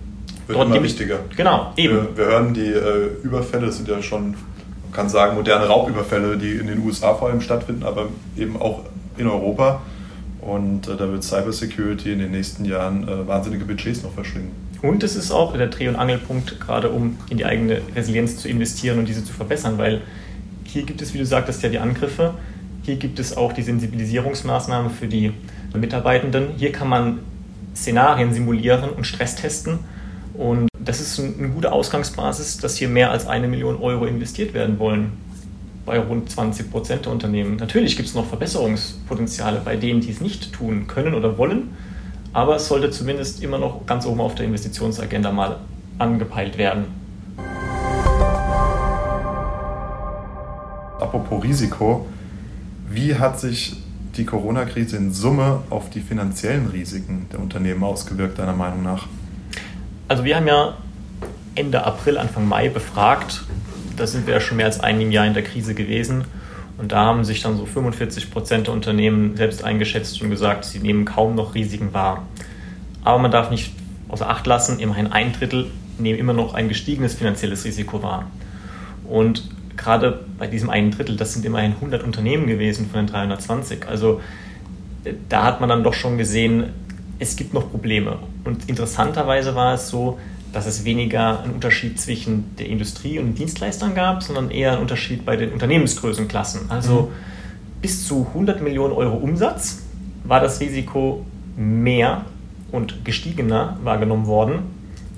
Wird 0.46 0.58
Dort 0.58 0.70
immer 0.70 0.82
wichtiger. 0.82 1.18
Genau, 1.36 1.72
eben. 1.76 1.94
Wir, 1.94 2.16
wir 2.16 2.24
hören 2.24 2.54
die 2.54 2.72
äh, 2.72 3.10
Überfälle, 3.22 3.66
das 3.66 3.76
sind 3.76 3.88
ja 3.88 4.00
schon, 4.00 4.30
man 4.30 4.92
kann 4.92 5.08
sagen, 5.08 5.34
moderne 5.34 5.66
Raubüberfälle, 5.66 6.38
die 6.38 6.52
in 6.52 6.68
den 6.68 6.78
USA 6.78 7.14
vor 7.14 7.28
allem 7.28 7.40
stattfinden, 7.40 7.82
aber 7.82 8.08
eben 8.36 8.56
auch 8.56 8.84
in 9.18 9.26
Europa. 9.26 9.82
Und 10.40 10.88
äh, 10.88 10.96
da 10.96 11.10
wird 11.10 11.24
Cybersecurity 11.24 12.12
in 12.12 12.20
den 12.20 12.30
nächsten 12.30 12.64
Jahren 12.64 13.06
äh, 13.08 13.26
wahnsinnige 13.26 13.64
Budgets 13.64 14.02
noch 14.02 14.12
verschwinden. 14.12 14.52
Und 14.82 15.02
es 15.02 15.16
ist 15.16 15.32
auch 15.32 15.56
der 15.56 15.66
Dreh- 15.66 15.88
und 15.88 15.96
Angelpunkt, 15.96 16.60
gerade 16.60 16.90
um 16.90 17.18
in 17.30 17.38
die 17.38 17.44
eigene 17.44 17.80
Resilienz 17.96 18.36
zu 18.36 18.48
investieren 18.48 18.98
und 18.98 19.08
diese 19.08 19.24
zu 19.24 19.32
verbessern, 19.32 19.76
weil 19.76 20.02
hier 20.64 20.84
gibt 20.84 21.02
es, 21.02 21.14
wie 21.14 21.18
du 21.18 21.26
sagtest, 21.26 21.62
ja 21.62 21.68
die 21.68 21.78
Angriffe. 21.78 22.34
Hier 22.82 22.96
gibt 22.96 23.18
es 23.18 23.36
auch 23.36 23.52
die 23.52 23.62
Sensibilisierungsmaßnahmen 23.62 24.90
für 24.90 25.08
die 25.08 25.32
Mitarbeitenden. 25.74 26.50
Hier 26.56 26.72
kann 26.72 26.88
man 26.88 27.18
Szenarien 27.74 28.32
simulieren 28.32 28.90
und 28.90 29.04
Stress 29.04 29.34
testen. 29.34 29.80
Und 30.34 30.68
das 30.78 31.00
ist 31.00 31.18
eine 31.18 31.48
gute 31.48 31.72
Ausgangsbasis, 31.72 32.58
dass 32.58 32.76
hier 32.76 32.88
mehr 32.88 33.10
als 33.10 33.26
eine 33.26 33.48
Million 33.48 33.76
Euro 33.76 34.06
investiert 34.06 34.54
werden 34.54 34.78
wollen 34.78 35.12
bei 35.88 35.98
rund 35.98 36.30
20 36.30 36.70
Prozent 36.70 37.06
der 37.06 37.12
Unternehmen. 37.12 37.56
Natürlich 37.56 37.96
gibt 37.96 38.08
es 38.08 38.14
noch 38.14 38.26
Verbesserungspotenziale 38.26 39.60
bei 39.64 39.76
denen, 39.76 40.00
die 40.00 40.10
es 40.10 40.20
nicht 40.20 40.52
tun 40.52 40.86
können 40.86 41.14
oder 41.14 41.38
wollen, 41.38 41.70
aber 42.32 42.56
es 42.56 42.68
sollte 42.68 42.90
zumindest 42.90 43.42
immer 43.42 43.58
noch 43.58 43.86
ganz 43.86 44.06
oben 44.06 44.20
auf 44.20 44.34
der 44.34 44.46
Investitionsagenda 44.46 45.32
mal 45.32 45.56
angepeilt 45.98 46.58
werden. 46.58 46.84
Apropos 51.00 51.42
Risiko, 51.42 52.06
wie 52.90 53.14
hat 53.14 53.40
sich 53.40 53.76
die 54.16 54.24
Corona-Krise 54.26 54.96
in 54.96 55.12
Summe 55.12 55.60
auf 55.70 55.90
die 55.90 56.00
finanziellen 56.00 56.66
Risiken 56.66 57.26
der 57.32 57.40
Unternehmen 57.40 57.82
ausgewirkt, 57.82 58.38
deiner 58.38 58.54
Meinung 58.54 58.82
nach? 58.82 59.06
Also 60.08 60.24
wir 60.24 60.36
haben 60.36 60.46
ja 60.46 60.74
Ende 61.54 61.84
April, 61.84 62.18
Anfang 62.18 62.46
Mai 62.46 62.68
befragt, 62.68 63.44
da 63.98 64.06
sind 64.06 64.26
wir 64.26 64.34
ja 64.34 64.40
schon 64.40 64.56
mehr 64.56 64.66
als 64.66 64.80
ein 64.80 65.10
Jahr 65.10 65.26
in 65.26 65.34
der 65.34 65.42
Krise 65.42 65.74
gewesen. 65.74 66.24
Und 66.78 66.92
da 66.92 67.06
haben 67.06 67.24
sich 67.24 67.42
dann 67.42 67.56
so 67.56 67.66
45 67.66 68.30
Prozent 68.30 68.68
der 68.68 68.74
Unternehmen 68.74 69.36
selbst 69.36 69.64
eingeschätzt 69.64 70.22
und 70.22 70.30
gesagt, 70.30 70.64
sie 70.64 70.78
nehmen 70.78 71.04
kaum 71.04 71.34
noch 71.34 71.54
Risiken 71.54 71.92
wahr. 71.92 72.26
Aber 73.04 73.18
man 73.18 73.30
darf 73.30 73.50
nicht 73.50 73.72
außer 74.08 74.28
Acht 74.28 74.46
lassen, 74.46 74.78
immerhin 74.78 75.08
ein 75.08 75.32
Drittel 75.32 75.70
nehmen 75.98 76.18
immer 76.18 76.32
noch 76.32 76.54
ein 76.54 76.68
gestiegenes 76.68 77.14
finanzielles 77.14 77.64
Risiko 77.64 78.02
wahr. 78.02 78.30
Und 79.08 79.48
gerade 79.76 80.20
bei 80.38 80.46
diesem 80.46 80.70
einen 80.70 80.92
Drittel, 80.92 81.16
das 81.16 81.34
sind 81.34 81.44
immerhin 81.44 81.72
100 81.72 82.04
Unternehmen 82.04 82.46
gewesen 82.46 82.88
von 82.90 83.00
den 83.00 83.06
320. 83.06 83.88
Also 83.88 84.20
da 85.28 85.44
hat 85.44 85.60
man 85.60 85.68
dann 85.68 85.82
doch 85.82 85.94
schon 85.94 86.18
gesehen, 86.18 86.72
es 87.18 87.36
gibt 87.36 87.54
noch 87.54 87.70
Probleme. 87.70 88.18
Und 88.44 88.68
interessanterweise 88.68 89.54
war 89.54 89.74
es 89.74 89.88
so, 89.88 90.18
dass 90.52 90.66
es 90.66 90.84
weniger 90.84 91.42
einen 91.42 91.54
Unterschied 91.54 92.00
zwischen 92.00 92.56
der 92.56 92.66
Industrie 92.66 93.18
und 93.18 93.34
Dienstleistern 93.34 93.94
gab, 93.94 94.22
sondern 94.22 94.50
eher 94.50 94.72
einen 94.72 94.82
Unterschied 94.82 95.24
bei 95.24 95.36
den 95.36 95.52
Unternehmensgrößenklassen. 95.52 96.70
Also 96.70 97.02
mhm. 97.02 97.82
bis 97.82 98.06
zu 98.06 98.26
100 98.28 98.62
Millionen 98.62 98.92
Euro 98.92 99.16
Umsatz 99.16 99.82
war 100.24 100.40
das 100.40 100.60
Risiko 100.60 101.24
mehr 101.56 102.24
und 102.70 103.04
gestiegener 103.04 103.78
wahrgenommen 103.82 104.26
worden 104.26 104.60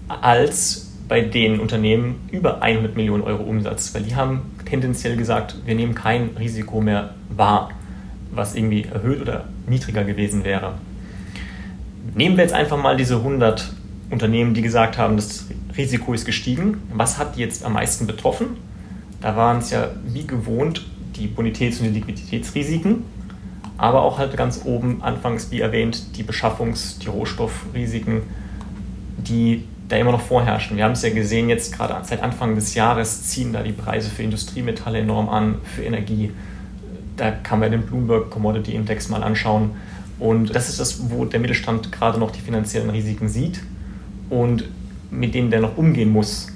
als 0.08 0.90
bei 1.08 1.20
den 1.20 1.60
Unternehmen 1.60 2.28
über 2.30 2.62
100 2.62 2.96
Millionen 2.96 3.22
Euro 3.22 3.42
Umsatz, 3.42 3.94
weil 3.94 4.02
die 4.02 4.14
haben 4.14 4.42
tendenziell 4.64 5.16
gesagt, 5.16 5.56
wir 5.66 5.74
nehmen 5.74 5.94
kein 5.94 6.30
Risiko 6.38 6.80
mehr 6.80 7.14
wahr, 7.28 7.70
was 8.30 8.54
irgendwie 8.54 8.84
erhöht 8.84 9.20
oder 9.20 9.46
niedriger 9.68 10.04
gewesen 10.04 10.44
wäre. 10.44 10.74
Nehmen 12.14 12.36
wir 12.36 12.44
jetzt 12.44 12.54
einfach 12.54 12.80
mal 12.80 12.96
diese 12.96 13.16
100 13.16 13.72
Unternehmen, 14.10 14.54
die 14.54 14.62
gesagt 14.62 14.98
haben, 14.98 15.16
das 15.16 15.46
Risiko 15.76 16.12
ist 16.12 16.24
gestiegen. 16.24 16.82
Was 16.92 17.18
hat 17.18 17.36
die 17.36 17.40
jetzt 17.40 17.64
am 17.64 17.74
meisten 17.74 18.06
betroffen? 18.06 18.56
Da 19.20 19.36
waren 19.36 19.58
es 19.58 19.70
ja 19.70 19.90
wie 20.04 20.26
gewohnt 20.26 20.84
die 21.16 21.26
Bonitäts- 21.26 21.80
und 21.80 21.86
die 21.86 22.00
Liquiditätsrisiken, 22.00 23.04
aber 23.76 24.02
auch 24.02 24.18
halt 24.18 24.36
ganz 24.36 24.62
oben 24.64 25.02
anfangs, 25.02 25.50
wie 25.50 25.60
erwähnt, 25.60 26.16
die 26.16 26.22
Beschaffungs-, 26.22 26.98
die 26.98 27.08
Rohstoffrisiken, 27.08 28.22
die 29.18 29.64
da 29.88 29.96
immer 29.96 30.12
noch 30.12 30.20
vorherrschen. 30.20 30.76
Wir 30.76 30.84
haben 30.84 30.92
es 30.92 31.02
ja 31.02 31.10
gesehen, 31.10 31.48
jetzt 31.48 31.76
gerade 31.76 31.96
seit 32.04 32.22
Anfang 32.22 32.54
des 32.54 32.74
Jahres 32.74 33.24
ziehen 33.24 33.52
da 33.52 33.62
die 33.62 33.72
Preise 33.72 34.08
für 34.08 34.22
Industriemetalle 34.22 35.00
enorm 35.00 35.28
an, 35.28 35.56
für 35.64 35.82
Energie. 35.82 36.30
Da 37.16 37.32
kann 37.32 37.60
man 37.60 37.70
den 37.70 37.82
Bloomberg 37.82 38.30
Commodity 38.30 38.74
Index 38.74 39.08
mal 39.08 39.22
anschauen. 39.22 39.72
Und 40.18 40.54
das 40.54 40.68
ist 40.68 40.80
das, 40.80 41.10
wo 41.10 41.24
der 41.24 41.40
Mittelstand 41.40 41.92
gerade 41.92 42.18
noch 42.18 42.30
die 42.30 42.40
finanziellen 42.40 42.90
Risiken 42.90 43.28
sieht 43.28 43.60
und 44.30 44.64
mit 45.10 45.34
denen 45.34 45.50
der 45.50 45.60
noch 45.60 45.76
umgehen 45.76 46.10
muss. 46.10 46.46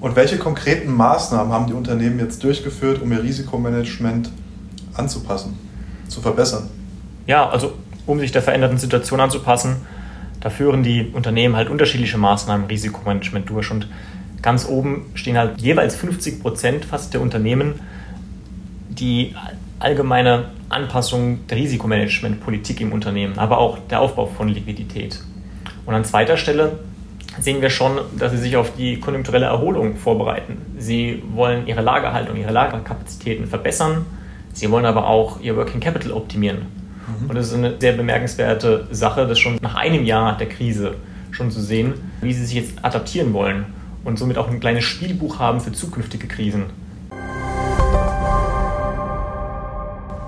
Und 0.00 0.16
welche 0.16 0.38
konkreten 0.38 0.92
Maßnahmen 0.92 1.52
haben 1.52 1.66
die 1.66 1.72
Unternehmen 1.72 2.18
jetzt 2.18 2.42
durchgeführt, 2.44 3.00
um 3.02 3.10
ihr 3.12 3.22
Risikomanagement 3.22 4.30
anzupassen, 4.94 5.58
zu 6.08 6.20
verbessern? 6.20 6.68
Ja, 7.26 7.48
also 7.48 7.72
um 8.06 8.18
sich 8.18 8.32
der 8.32 8.42
veränderten 8.42 8.78
Situation 8.78 9.20
anzupassen, 9.20 9.76
da 10.40 10.50
führen 10.50 10.82
die 10.82 11.10
Unternehmen 11.14 11.56
halt 11.56 11.70
unterschiedliche 11.70 12.18
Maßnahmen 12.18 12.64
im 12.64 12.68
Risikomanagement 12.68 13.48
durch. 13.48 13.70
Und 13.70 13.88
ganz 14.42 14.68
oben 14.68 15.06
stehen 15.14 15.38
halt 15.38 15.60
jeweils 15.60 15.96
50 15.96 16.42
Prozent 16.42 16.84
fast 16.84 17.14
der 17.14 17.22
Unternehmen, 17.22 17.80
die 18.90 19.34
allgemeine 19.78 20.50
Anpassung 20.68 21.46
der 21.46 21.56
Risikomanagementpolitik 21.56 22.80
im 22.82 22.92
Unternehmen, 22.92 23.38
aber 23.38 23.58
auch 23.58 23.78
der 23.90 24.00
Aufbau 24.00 24.26
von 24.26 24.48
Liquidität. 24.48 25.18
Und 25.86 25.94
an 25.94 26.04
zweiter 26.04 26.36
Stelle 26.36 26.78
sehen 27.40 27.60
wir 27.60 27.70
schon, 27.70 27.98
dass 28.18 28.32
sie 28.32 28.38
sich 28.38 28.56
auf 28.56 28.74
die 28.76 29.00
konjunkturelle 29.00 29.46
Erholung 29.46 29.96
vorbereiten. 29.96 30.58
Sie 30.78 31.22
wollen 31.34 31.66
ihre 31.66 31.82
Lagerhaltung, 31.82 32.36
ihre 32.36 32.52
Lagerkapazitäten 32.52 33.46
verbessern. 33.46 34.06
Sie 34.52 34.70
wollen 34.70 34.86
aber 34.86 35.08
auch 35.08 35.40
ihr 35.40 35.56
Working 35.56 35.80
Capital 35.80 36.12
optimieren. 36.12 36.58
Mhm. 37.22 37.30
Und 37.30 37.36
das 37.36 37.48
ist 37.48 37.54
eine 37.54 37.74
sehr 37.80 37.92
bemerkenswerte 37.92 38.86
Sache, 38.90 39.26
das 39.26 39.38
schon 39.38 39.58
nach 39.60 39.74
einem 39.74 40.04
Jahr 40.04 40.36
der 40.36 40.48
Krise 40.48 40.94
schon 41.32 41.50
zu 41.50 41.60
sehen, 41.60 41.94
wie 42.20 42.32
sie 42.32 42.44
sich 42.44 42.54
jetzt 42.54 42.84
adaptieren 42.84 43.32
wollen 43.32 43.66
und 44.04 44.18
somit 44.18 44.38
auch 44.38 44.48
ein 44.48 44.60
kleines 44.60 44.84
Spielbuch 44.84 45.38
haben 45.38 45.60
für 45.60 45.72
zukünftige 45.72 46.28
Krisen. 46.28 46.66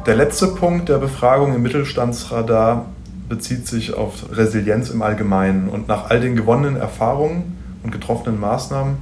Der 0.06 0.14
letzte 0.14 0.48
Punkt 0.48 0.88
der 0.88 0.98
Befragung 0.98 1.54
im 1.54 1.62
Mittelstandsradar 1.62 2.86
bezieht 3.28 3.66
sich 3.66 3.94
auf 3.94 4.36
Resilienz 4.36 4.90
im 4.90 5.02
Allgemeinen. 5.02 5.68
Und 5.68 5.88
nach 5.88 6.10
all 6.10 6.20
den 6.20 6.36
gewonnenen 6.36 6.76
Erfahrungen 6.76 7.56
und 7.82 7.90
getroffenen 7.90 8.40
Maßnahmen, 8.40 8.96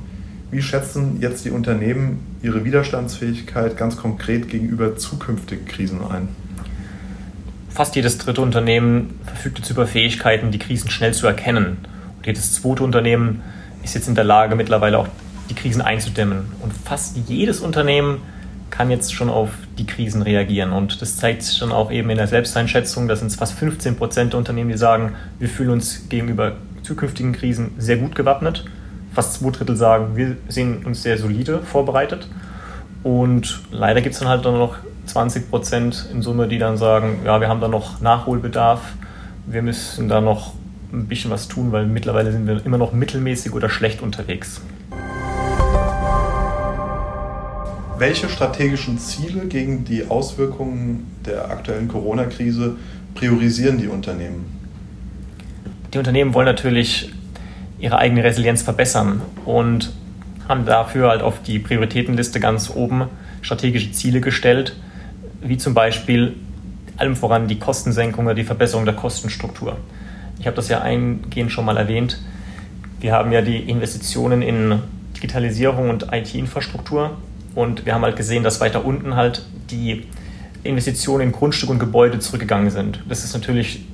wie 0.50 0.62
schätzen 0.62 1.19
jetzt 1.21 1.45
die 1.45 1.50
Unternehmen 1.50 2.21
ihre 2.43 2.64
Widerstandsfähigkeit 2.64 3.76
ganz 3.76 3.97
konkret 3.97 4.49
gegenüber 4.49 4.97
zukünftigen 4.97 5.66
Krisen 5.66 6.00
ein? 6.09 6.28
Fast 7.69 7.97
jedes 7.97 8.19
dritte 8.19 8.40
Unternehmen 8.40 9.19
verfügt 9.25 9.59
jetzt 9.59 9.71
über 9.71 9.87
Fähigkeiten, 9.87 10.52
die 10.52 10.61
Krisen 10.61 10.90
schnell 10.90 11.12
zu 11.12 11.26
erkennen. 11.26 11.78
Und 12.16 12.26
jedes 12.26 12.52
zweite 12.52 12.85
Unternehmen 12.85 13.43
ist 13.83 13.95
jetzt 13.95 14.07
in 14.07 14.14
der 14.14 14.23
Lage, 14.23 14.54
mittlerweile 14.54 14.99
auch 14.99 15.09
die 15.50 15.54
Krisen 15.54 15.83
einzudämmen. 15.83 16.52
Und 16.61 16.73
fast 16.73 17.16
jedes 17.26 17.61
Unternehmen 17.61 18.19
kann 18.76 18.90
jetzt 18.90 19.14
schon 19.14 19.31
auf 19.31 19.50
die 19.78 19.87
Krisen 19.87 20.21
reagieren. 20.23 20.73
Und 20.73 21.00
das 21.00 21.16
zeigt 21.16 21.43
sich 21.45 21.61
dann 21.61 21.71
auch 21.71 21.93
eben 21.93 22.11
in 22.11 22.16
der 22.16 22.26
Selbsteinschätzung. 22.26 23.07
Das 23.07 23.21
sind 23.21 23.33
fast 23.33 23.54
15 23.54 23.97
Prozent 23.97 24.33
der 24.33 24.38
Unternehmen, 24.38 24.71
die 24.71 24.76
sagen, 24.76 25.14
wir 25.38 25.49
fühlen 25.49 25.71
uns 25.71 26.09
gegenüber 26.09 26.57
zukünftigen 26.83 27.33
Krisen 27.33 27.71
sehr 27.78 27.99
gut 27.99 28.16
gewappnet. 28.16 28.64
Fast 29.12 29.35
zwei 29.35 29.50
Drittel 29.50 29.76
sagen, 29.76 30.16
wir 30.16 30.37
sehen 30.49 30.85
uns 30.85 31.04
sehr 31.04 31.19
solide 31.19 31.61
vorbereitet. 31.61 32.26
Und 33.04 33.62
leider 33.71 34.00
gibt 34.00 34.14
es 34.14 34.21
dann 34.21 34.28
halt 34.28 34.45
dann 34.45 34.59
noch 34.59 34.75
20 35.07 35.50
Prozent 35.50 36.09
in 36.12 36.21
Summe, 36.21 36.49
die 36.49 36.59
dann 36.59 36.76
sagen, 36.76 37.21
ja, 37.25 37.40
wir 37.40 37.49
haben 37.49 37.61
da 37.61 37.69
noch 37.69 38.00
Nachholbedarf, 38.00 38.81
wir 39.47 39.62
müssen 39.62 40.09
da 40.09 40.21
noch 40.21 40.54
ein 40.93 41.07
bisschen 41.07 41.31
was 41.31 41.47
tun, 41.47 41.71
weil 41.71 41.87
mittlerweile 41.87 42.33
sind 42.33 42.49
wir 42.49 42.64
immer 42.66 42.78
noch 42.78 42.93
mittelmäßig 42.93 43.52
oder 43.52 43.69
schlecht 43.69 44.02
unterwegs. 44.02 44.62
Welche 47.96 48.28
strategischen 48.28 48.98
Ziele 48.98 49.46
gegen 49.46 49.84
die 49.84 50.08
Auswirkungen 50.08 51.12
der 51.24 51.48
aktuellen 51.48 51.86
Corona-Krise 51.86 52.76
priorisieren 53.14 53.78
die 53.78 53.86
Unternehmen? 53.86 54.46
Die 55.92 55.98
Unternehmen 55.98 56.34
wollen 56.34 56.46
natürlich 56.46 57.12
ihre 57.78 57.98
eigene 57.98 58.24
Resilienz 58.24 58.62
verbessern 58.62 59.22
und 59.44 59.92
haben 60.48 60.66
dafür 60.66 61.10
halt 61.10 61.22
auf 61.22 61.42
die 61.42 61.60
Prioritätenliste 61.60 62.40
ganz 62.40 62.68
oben 62.68 63.04
strategische 63.42 63.92
Ziele 63.92 64.20
gestellt, 64.20 64.74
wie 65.40 65.56
zum 65.56 65.74
Beispiel 65.74 66.34
allem 66.96 67.14
voran 67.14 67.46
die 67.46 67.60
Kostensenkung 67.60 68.24
oder 68.24 68.34
die 68.34 68.44
Verbesserung 68.44 68.86
der 68.86 68.94
Kostenstruktur. 68.94 69.76
Ich 70.40 70.46
habe 70.46 70.56
das 70.56 70.68
ja 70.68 70.80
eingehend 70.80 71.52
schon 71.52 71.64
mal 71.64 71.76
erwähnt. 71.76 72.20
Wir 72.98 73.12
haben 73.12 73.30
ja 73.30 73.40
die 73.40 73.58
Investitionen 73.58 74.42
in 74.42 74.80
Digitalisierung 75.14 75.90
und 75.90 76.08
IT-Infrastruktur 76.12 77.16
und 77.54 77.87
wir 77.87 77.94
haben 77.94 78.02
halt 78.02 78.16
gesehen, 78.16 78.42
dass 78.42 78.61
weiter 78.61 78.84
unten 78.84 79.16
halt 79.16 79.44
die 79.70 80.06
Investitionen 80.62 81.28
in 81.28 81.32
Grundstück 81.32 81.70
und 81.70 81.78
Gebäude 81.78 82.18
zurückgegangen 82.18 82.70
sind. 82.70 83.02
Das 83.08 83.25
ist 83.25 83.34
natürlich 83.34 83.84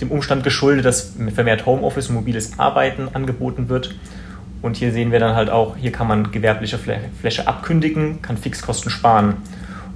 dem 0.00 0.10
Umstand 0.10 0.44
geschuldet, 0.44 0.84
dass 0.84 1.14
vermehrt 1.34 1.64
Homeoffice 1.64 2.08
und 2.08 2.16
mobiles 2.16 2.58
Arbeiten 2.58 3.08
angeboten 3.12 3.68
wird. 3.68 3.94
Und 4.60 4.76
hier 4.76 4.92
sehen 4.92 5.10
wir 5.10 5.20
dann 5.20 5.34
halt 5.34 5.50
auch, 5.50 5.76
hier 5.76 5.92
kann 5.92 6.06
man 6.06 6.30
gewerbliche 6.30 6.78
Fläche 6.78 7.48
abkündigen, 7.48 8.20
kann 8.22 8.36
Fixkosten 8.36 8.90
sparen. 8.90 9.36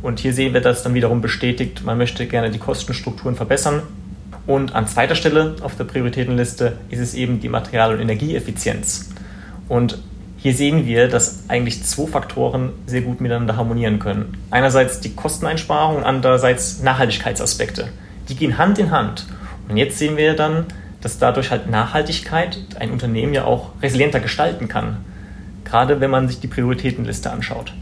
Und 0.03 0.21
hier 0.21 0.33
sehen 0.33 0.55
wir 0.55 0.61
das 0.61 0.83
dann 0.83 0.95
wiederum 0.95 1.21
bestätigt, 1.21 1.85
man 1.85 1.99
möchte 1.99 2.27
gerne 2.27 2.51
die 2.51 2.59
Kostenstrukturen 2.59 3.37
verbessern. 3.37 3.83
Und 4.47 4.75
an 4.75 4.87
zweiter 4.87 5.17
Stelle 5.17 5.57
auf 5.63 5.77
der 5.77 5.85
Prioritätenliste 5.85 6.79
ist 6.91 7.01
es 7.01 7.15
eben 7.15 7.41
die 7.41 7.49
Material- 7.49 7.95
und 7.95 8.01
Energieeffizienz. 8.01 9.11
Und 9.69 9.99
hier 10.37 10.55
sehen 10.55 10.87
wir, 10.87 11.09
dass 11.09 11.45
eigentlich 11.49 11.83
zwei 11.85 12.07
Faktoren 12.07 12.71
sehr 12.87 13.01
gut 13.01 13.21
miteinander 13.21 13.57
harmonieren 13.57 13.99
können. 13.99 14.37
Einerseits 14.51 15.01
die 15.01 15.15
Kosteneinsparung 15.15 15.97
und 15.97 16.05
andererseits 16.05 16.83
Nachhaltigkeitsaspekte. 16.83 17.89
Die 18.29 18.37
gehen 18.37 18.59
Hand 18.59 18.79
in 18.79 18.91
Hand. 18.91 19.27
Und 19.69 19.77
jetzt 19.77 19.99
sehen 19.99 20.17
wir 20.17 20.35
dann, 20.35 20.67
dass 21.01 21.19
dadurch 21.19 21.51
halt 21.51 21.71
Nachhaltigkeit 21.71 22.59
ein 22.79 22.91
Unternehmen 22.91 23.35
ja 23.35 23.45
auch 23.45 23.71
resilienter 23.83 24.21
gestalten 24.21 24.69
kann. 24.69 24.99
Gerade 25.65 26.01
wenn 26.01 26.11
man 26.11 26.29
sich 26.29 26.39
die 26.39 26.49
Prioritätenliste 26.49 27.31
anschaut. 27.31 27.73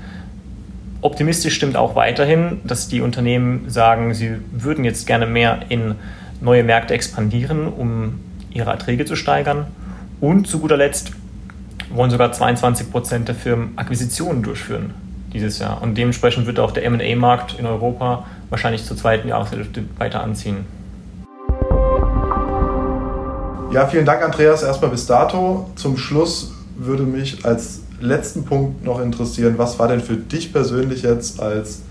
Optimistisch 1.00 1.54
stimmt 1.54 1.76
auch 1.76 1.96
weiterhin, 1.96 2.60
dass 2.64 2.88
die 2.88 3.02
Unternehmen 3.02 3.68
sagen, 3.68 4.14
sie 4.14 4.36
würden 4.52 4.84
jetzt 4.84 5.06
gerne 5.06 5.26
mehr 5.26 5.60
in 5.68 5.96
neue 6.40 6.64
Märkte 6.64 6.94
expandieren, 6.94 7.68
um 7.68 8.20
ihre 8.50 8.70
Erträge 8.70 9.04
zu 9.04 9.16
steigern. 9.16 9.66
Und 10.20 10.46
zu 10.46 10.60
guter 10.60 10.78
Letzt 10.78 11.12
wollen 11.92 12.10
sogar 12.10 12.32
22 12.32 12.90
Prozent 12.90 13.28
der 13.28 13.34
Firmen 13.34 13.76
Akquisitionen 13.76 14.42
durchführen 14.42 14.94
dieses 15.32 15.58
Jahr. 15.58 15.82
Und 15.82 15.98
dementsprechend 15.98 16.46
wird 16.46 16.58
auch 16.60 16.70
der 16.70 16.88
MA-Markt 16.88 17.58
in 17.58 17.66
Europa 17.66 18.24
wahrscheinlich 18.50 18.84
zur 18.84 18.96
zweiten 18.96 19.28
Jahreshälfte 19.28 19.84
weiter 19.98 20.22
anziehen. 20.22 20.64
Ja, 23.72 23.88
vielen 23.88 24.06
Dank, 24.06 24.22
Andreas, 24.22 24.62
erstmal 24.62 24.92
bis 24.92 25.06
dato. 25.06 25.68
Zum 25.74 25.96
Schluss 25.96 26.52
würde 26.76 27.02
mich 27.02 27.44
als 27.44 27.80
letzten 28.00 28.44
Punkt 28.44 28.84
noch 28.84 29.00
interessieren, 29.00 29.54
was 29.58 29.78
war 29.78 29.88
denn 29.88 30.00
für 30.00 30.16
dich 30.16 30.52
persönlich 30.52 31.02
jetzt 31.02 31.40
als 31.40 31.82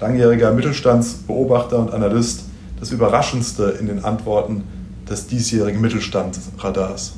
langjähriger 0.00 0.52
Mittelstandsbeobachter 0.52 1.78
und 1.78 1.92
Analyst 1.92 2.44
das 2.78 2.92
Überraschendste 2.92 3.76
in 3.80 3.86
den 3.86 4.04
Antworten 4.04 4.64
des 5.08 5.26
diesjährigen 5.26 5.80
Mittelstandsradars? 5.80 7.14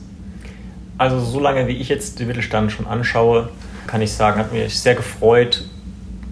Also 0.97 1.21
so 1.21 1.41
lange 1.41 1.67
wie 1.67 1.73
ich 1.73 1.89
jetzt 1.89 2.21
den 2.21 2.29
Mittelstand 2.29 2.71
schon 2.73 2.87
anschaue, 2.87 3.49
kann 3.87 4.01
ich 4.01 4.13
sagen, 4.13 4.39
hat 4.39 4.53
mich 4.53 4.79
sehr 4.79 4.95
gefreut, 4.95 5.65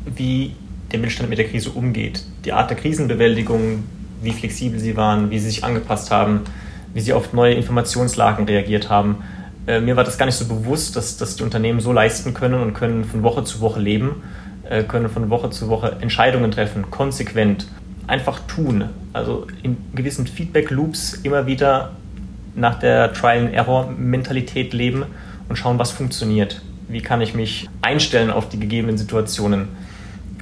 wie 0.07 0.55
der 0.93 1.01
Mittelstand 1.01 1.31
mit 1.31 1.39
der 1.39 1.49
Krise 1.49 1.71
umgeht. 1.71 2.25
Die 2.45 2.53
Art 2.53 2.71
der 2.71 2.77
Krisenbewältigung, 2.77 3.85
wie 4.23 4.33
flexibel 4.33 4.79
sie 4.79 4.97
waren, 4.97 5.31
wie 5.31 5.39
sie 5.39 5.51
sich 5.51 5.65
angepasst 5.65 6.11
haben, 6.11 6.43
wie 6.95 7.01
sie 7.01 7.13
auf 7.13 7.33
neue 7.33 7.55
Informationslagen 7.55 8.47
reagiert 8.47 8.89
haben. 8.89 9.25
Äh, 9.67 9.81
mir 9.81 9.97
war 9.97 10.05
das 10.05 10.19
gar 10.19 10.27
nicht 10.27 10.37
so 10.37 10.47
bewusst, 10.47 10.97
dass, 10.97 11.17
dass 11.17 11.37
die 11.37 11.43
Unternehmen 11.43 11.81
so 11.81 11.93
leisten 11.93 12.35
können 12.35 12.61
und 12.61 12.75
können 12.75 13.05
von 13.05 13.23
Woche 13.23 13.45
zu 13.45 13.61
Woche 13.61 13.81
leben, 13.81 14.23
äh, 14.69 14.85
können 14.85 15.09
von 15.09 15.31
Woche 15.31 15.51
zu 15.51 15.69
Woche 15.69 15.97
Entscheidungen 16.01 16.51
treffen, 16.51 16.91
konsequent, 16.91 17.67
einfach 18.07 18.41
tun. 18.47 18.85
Also 19.13 19.47
in 19.63 19.77
gewissen 19.95 20.27
Feedback-Loops 20.27 21.21
immer 21.23 21.47
wieder 21.47 21.93
nach 22.55 22.79
der 22.79 23.13
Trial-and-Error-Mentalität 23.13 24.73
leben 24.73 25.05
und 25.49 25.57
schauen, 25.57 25.79
was 25.79 25.91
funktioniert. 25.91 26.63
Wie 26.89 27.01
kann 27.01 27.21
ich 27.21 27.35
mich 27.35 27.69
einstellen 27.81 28.31
auf 28.31 28.49
die 28.49 28.61
gegebenen 28.61 28.99
Situationen? 28.99 29.69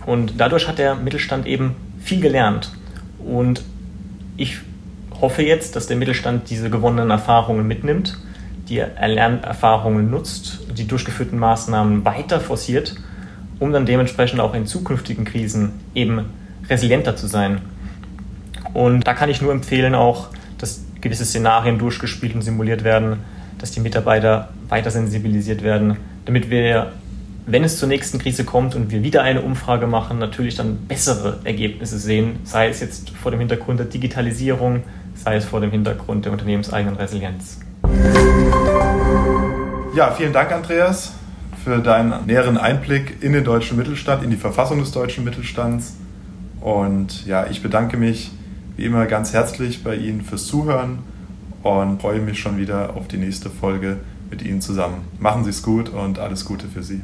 Und 0.06 0.34
dadurch 0.38 0.68
hat 0.68 0.78
der 0.78 0.94
Mittelstand 0.94 1.46
eben 1.46 1.76
viel 2.00 2.20
gelernt. 2.20 2.72
Und 3.18 3.62
ich 4.36 4.58
hoffe 5.20 5.42
jetzt, 5.42 5.76
dass 5.76 5.86
der 5.86 5.96
Mittelstand 5.96 6.48
diese 6.50 6.70
gewonnenen 6.70 7.10
Erfahrungen 7.10 7.66
mitnimmt, 7.66 8.18
die 8.68 8.78
Erlernerfahrungen 8.78 10.10
nutzt, 10.10 10.60
die 10.76 10.86
durchgeführten 10.86 11.38
Maßnahmen 11.38 12.04
weiter 12.04 12.40
forciert, 12.40 12.94
um 13.58 13.72
dann 13.72 13.84
dementsprechend 13.84 14.40
auch 14.40 14.54
in 14.54 14.66
zukünftigen 14.66 15.24
Krisen 15.24 15.72
eben 15.94 16.26
resilienter 16.68 17.16
zu 17.16 17.26
sein. 17.26 17.60
Und 18.72 19.06
da 19.06 19.14
kann 19.14 19.28
ich 19.28 19.42
nur 19.42 19.52
empfehlen 19.52 19.94
auch, 19.94 20.28
dass 20.56 20.84
gewisse 21.00 21.24
Szenarien 21.24 21.78
durchgespielt 21.78 22.34
und 22.34 22.42
simuliert 22.42 22.84
werden, 22.84 23.18
dass 23.58 23.70
die 23.70 23.80
Mitarbeiter 23.80 24.48
weiter 24.68 24.90
sensibilisiert 24.90 25.62
werden, 25.62 25.96
damit 26.24 26.50
wir 26.50 26.92
wenn 27.46 27.64
es 27.64 27.78
zur 27.78 27.88
nächsten 27.88 28.18
Krise 28.18 28.44
kommt 28.44 28.74
und 28.76 28.90
wir 28.90 29.02
wieder 29.02 29.22
eine 29.22 29.42
Umfrage 29.42 29.86
machen, 29.86 30.18
natürlich 30.18 30.54
dann 30.54 30.86
bessere 30.86 31.40
Ergebnisse 31.44 31.98
sehen, 31.98 32.38
sei 32.44 32.68
es 32.68 32.80
jetzt 32.80 33.10
vor 33.10 33.30
dem 33.30 33.40
Hintergrund 33.40 33.80
der 33.80 33.86
Digitalisierung, 33.86 34.84
sei 35.14 35.36
es 35.36 35.44
vor 35.46 35.60
dem 35.60 35.70
Hintergrund 35.70 36.26
der 36.26 36.32
unternehmenseigenen 36.32 36.96
Resilienz. 36.96 37.58
Ja, 39.96 40.12
vielen 40.12 40.32
Dank, 40.32 40.52
Andreas, 40.52 41.14
für 41.64 41.78
deinen 41.78 42.26
näheren 42.26 42.56
Einblick 42.56 43.22
in 43.22 43.32
den 43.32 43.42
deutschen 43.42 43.76
Mittelstand, 43.76 44.22
in 44.22 44.30
die 44.30 44.36
Verfassung 44.36 44.78
des 44.78 44.92
deutschen 44.92 45.24
Mittelstands. 45.24 45.96
Und 46.60 47.26
ja, 47.26 47.46
ich 47.50 47.62
bedanke 47.62 47.96
mich 47.96 48.30
wie 48.80 48.86
immer 48.86 49.04
ganz 49.04 49.34
herzlich 49.34 49.84
bei 49.84 49.94
Ihnen 49.94 50.22
fürs 50.22 50.46
Zuhören 50.46 51.00
und 51.62 52.00
freue 52.00 52.20
mich 52.20 52.38
schon 52.40 52.56
wieder 52.56 52.96
auf 52.96 53.08
die 53.08 53.18
nächste 53.18 53.50
Folge 53.50 53.98
mit 54.30 54.40
Ihnen 54.40 54.62
zusammen. 54.62 55.02
Machen 55.18 55.44
Sie 55.44 55.50
es 55.50 55.62
gut 55.62 55.90
und 55.90 56.18
alles 56.18 56.46
Gute 56.46 56.66
für 56.66 56.82
Sie. 56.82 57.02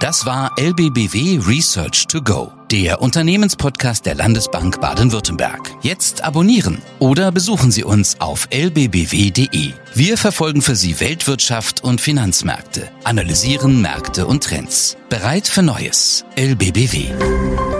Das 0.00 0.24
war 0.24 0.52
LBBW 0.58 1.40
Research 1.46 2.06
to 2.06 2.22
Go, 2.22 2.50
der 2.70 3.02
Unternehmenspodcast 3.02 4.06
der 4.06 4.14
Landesbank 4.14 4.80
Baden-Württemberg. 4.80 5.70
Jetzt 5.82 6.24
abonnieren 6.24 6.78
oder 7.00 7.30
besuchen 7.32 7.70
Sie 7.70 7.84
uns 7.84 8.18
auf 8.18 8.48
lbbw.de. 8.50 9.72
Wir 9.94 10.16
verfolgen 10.16 10.62
für 10.62 10.74
Sie 10.74 11.00
Weltwirtschaft 11.00 11.84
und 11.84 12.00
Finanzmärkte, 12.00 12.88
analysieren 13.04 13.82
Märkte 13.82 14.26
und 14.26 14.42
Trends. 14.42 14.96
Bereit 15.10 15.46
für 15.46 15.62
Neues. 15.62 16.24
LBBW. 16.36 17.79